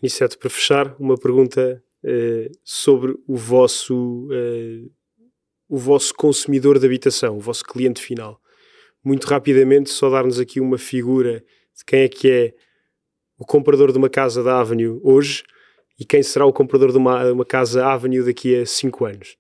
Aniceto, 0.00 0.38
para 0.38 0.48
fechar, 0.48 0.94
uma 0.98 1.16
pergunta 1.16 1.82
uh, 2.02 2.58
sobre 2.62 3.14
o 3.26 3.36
vosso 3.36 4.28
uh, 4.28 4.90
o 5.74 5.76
vosso 5.76 6.14
consumidor 6.14 6.78
de 6.78 6.86
habitação, 6.86 7.36
o 7.36 7.40
vosso 7.40 7.64
cliente 7.64 8.00
final. 8.00 8.40
Muito 9.04 9.24
rapidamente, 9.24 9.90
só 9.90 10.08
dar-nos 10.08 10.38
aqui 10.38 10.60
uma 10.60 10.78
figura 10.78 11.42
de 11.76 11.84
quem 11.84 12.02
é 12.02 12.08
que 12.08 12.30
é 12.30 12.54
o 13.36 13.44
comprador 13.44 13.90
de 13.90 13.98
uma 13.98 14.08
casa 14.08 14.40
da 14.40 14.60
Avenue 14.60 15.00
hoje 15.02 15.42
e 15.98 16.04
quem 16.04 16.22
será 16.22 16.46
o 16.46 16.52
comprador 16.52 16.92
de 16.92 16.98
uma, 16.98 17.32
uma 17.32 17.44
casa 17.44 17.84
Avenue 17.84 18.22
daqui 18.22 18.56
a 18.56 18.64
5 18.64 19.04
anos. 19.04 19.36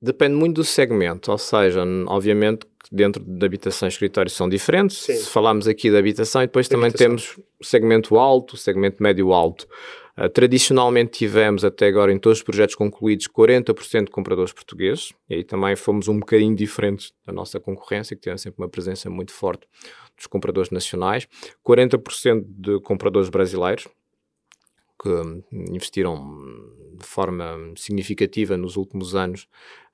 Depende 0.00 0.36
muito 0.36 0.54
do 0.54 0.64
segmento, 0.64 1.32
ou 1.32 1.38
seja, 1.38 1.82
obviamente 2.06 2.64
dentro 2.92 3.24
de 3.24 3.44
habitação 3.44 3.88
e 3.88 3.90
escritório 3.90 4.30
são 4.30 4.48
diferentes. 4.48 4.98
Sim. 4.98 5.16
Se 5.16 5.28
falarmos 5.28 5.66
aqui 5.66 5.90
de 5.90 5.96
habitação, 5.98 6.42
e 6.42 6.46
depois 6.46 6.66
de 6.66 6.70
também 6.70 6.90
habitação. 6.90 7.08
temos 7.08 7.36
o 7.60 7.64
segmento 7.64 8.16
alto, 8.16 8.54
o 8.54 8.56
segmento 8.56 9.02
médio-alto. 9.02 9.66
Uh, 10.18 10.28
tradicionalmente 10.30 11.18
tivemos 11.18 11.64
até 11.64 11.86
agora 11.86 12.12
em 12.12 12.18
todos 12.18 12.38
os 12.38 12.44
projetos 12.44 12.74
concluídos 12.74 13.28
40% 13.28 14.06
de 14.06 14.10
compradores 14.10 14.52
portugueses, 14.52 15.12
e 15.28 15.36
aí 15.36 15.44
também 15.44 15.76
fomos 15.76 16.08
um 16.08 16.18
bocadinho 16.18 16.56
diferentes 16.56 17.12
da 17.26 17.32
nossa 17.32 17.60
concorrência, 17.60 18.16
que 18.16 18.22
tinha 18.22 18.38
sempre 18.38 18.62
uma 18.62 18.68
presença 18.68 19.10
muito 19.10 19.32
forte 19.32 19.66
dos 20.16 20.26
compradores 20.26 20.70
nacionais, 20.70 21.28
40% 21.62 22.44
de 22.48 22.80
compradores 22.80 23.28
brasileiros, 23.28 23.86
que 25.02 25.10
investiram 25.52 26.16
de 26.98 27.06
forma 27.06 27.72
significativa 27.76 28.56
nos 28.56 28.76
últimos 28.76 29.14
anos 29.14 29.46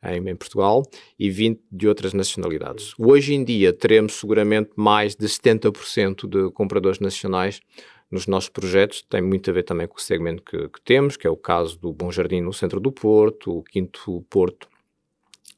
em, 0.03 0.29
em, 0.29 0.37
Portugal 0.37 0.83
e 1.19 1.29
20 1.29 1.61
de 1.71 1.89
outras 1.89 2.13
nacionalidades. 2.15 2.95
Hoje 2.99 3.35
em 3.35 3.45
dia 3.45 3.73
teremos 3.73 4.15
seguramente 4.15 4.71
mais 4.77 5.17
de 5.17 5.27
70% 5.27 6.29
de 6.29 6.51
compradores 6.53 7.01
nacionais 7.01 7.61
nos 8.13 8.27
nossos 8.27 8.51
projetos 8.51 9.03
tem 9.09 9.23
muito 9.23 9.49
a 9.51 9.53
ver 9.55 9.63
também 9.63 9.89
com 9.89 9.97
o 9.97 10.01
segmento 10.01 10.43
que, 10.43 10.69
que, 10.69 10.81
temos, 10.83 11.17
que 11.17 11.27
é 11.27 11.31
o 11.31 11.37
caso 11.37 11.79
do 11.79 11.93
Bom 11.93 12.13
Jardim 12.13 12.43
no 12.43 12.53
centro 12.53 12.79
do 12.79 12.93
Porto, 12.93 13.59
o 13.59 13.63
Quinto 13.63 14.25
Porto, 14.29 14.69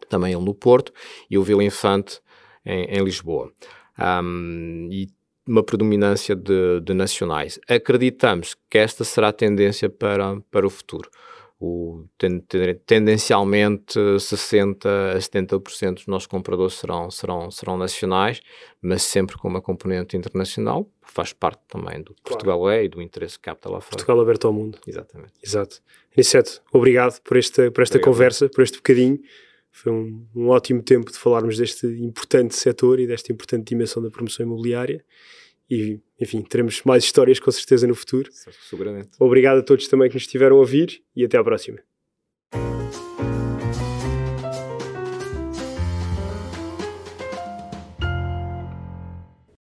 também 0.09 0.33
ele 0.33 0.45
no 0.45 0.55
Porto, 0.55 0.93
e 1.29 1.37
o 1.37 1.43
Vila 1.43 1.65
Infante 1.65 2.21
em, 2.65 2.85
em 2.85 3.03
Lisboa. 3.03 3.53
Um, 3.99 4.89
e 4.91 5.09
uma 5.47 5.63
predominância 5.63 6.35
de, 6.35 6.81
de, 6.81 6.95
nacionais. 6.95 7.59
Acreditamos 7.69 8.57
que 8.71 8.79
esta 8.79 9.05
será 9.05 9.29
a 9.29 9.33
tendência 9.33 9.91
para, 9.91 10.41
para 10.51 10.67
o 10.67 10.71
futuro 10.71 11.11
o, 11.61 12.05
tendencialmente 12.87 13.99
60% 13.99 14.87
a 14.87 15.19
70% 15.19 15.95
dos 15.95 16.07
nossos 16.07 16.27
compradores 16.27 16.75
serão, 16.75 17.11
serão, 17.11 17.51
serão 17.51 17.77
nacionais, 17.77 18.41
mas 18.83 19.03
sempre 19.03 19.37
com 19.37 19.49
uma 19.49 19.63
componente 19.63 20.17
internacional, 20.17 20.91
faz 21.03 21.33
parte 21.33 21.63
também 21.69 21.99
do 21.99 22.15
claro. 22.15 22.23
Portugal 22.25 22.71
é 22.71 22.85
e 22.85 22.89
do 22.89 23.01
interesse 23.01 23.39
que 23.39 23.45
capta 23.45 23.69
lá 23.69 23.81
fora. 23.81 23.91
Portugal 23.91 24.21
aberto 24.21 24.47
ao 24.47 24.53
mundo. 24.53 24.79
Exatamente. 24.87 25.33
Exato. 25.43 25.81
Aniceto, 26.17 26.63
obrigado 26.73 27.21
por 27.23 27.37
esta, 27.37 27.71
por 27.71 27.83
esta 27.83 27.99
conversa, 27.99 28.49
por 28.49 28.63
este 28.63 28.77
bocadinho. 28.79 29.19
Foi 29.71 29.93
um, 29.93 30.27
um 30.35 30.49
ótimo 30.49 30.83
tempo 30.83 31.11
de 31.11 31.19
falarmos 31.19 31.57
deste 31.59 31.87
importante 31.87 32.55
setor 32.55 33.01
e 33.01 33.07
desta 33.07 33.33
importante 33.33 33.65
dimensão 33.65 34.03
da 34.03 34.11
promoção 34.11 34.47
imobiliária 34.47 35.05
e, 35.69 35.99
enfim, 36.25 36.43
teremos 36.43 36.83
mais 36.85 37.05
histórias 37.05 37.39
com 37.39 37.51
certeza 37.51 37.87
no 37.87 37.95
futuro. 37.95 38.31
Seguramente. 38.69 39.11
Obrigado 39.19 39.59
a 39.59 39.63
todos 39.63 39.87
também 39.89 40.09
que 40.09 40.17
nos 40.17 40.25
estiveram 40.25 40.57
a 40.57 40.59
ouvir 40.59 41.03
e 41.15 41.25
até 41.25 41.39
à 41.39 41.45
próxima. 41.45 41.79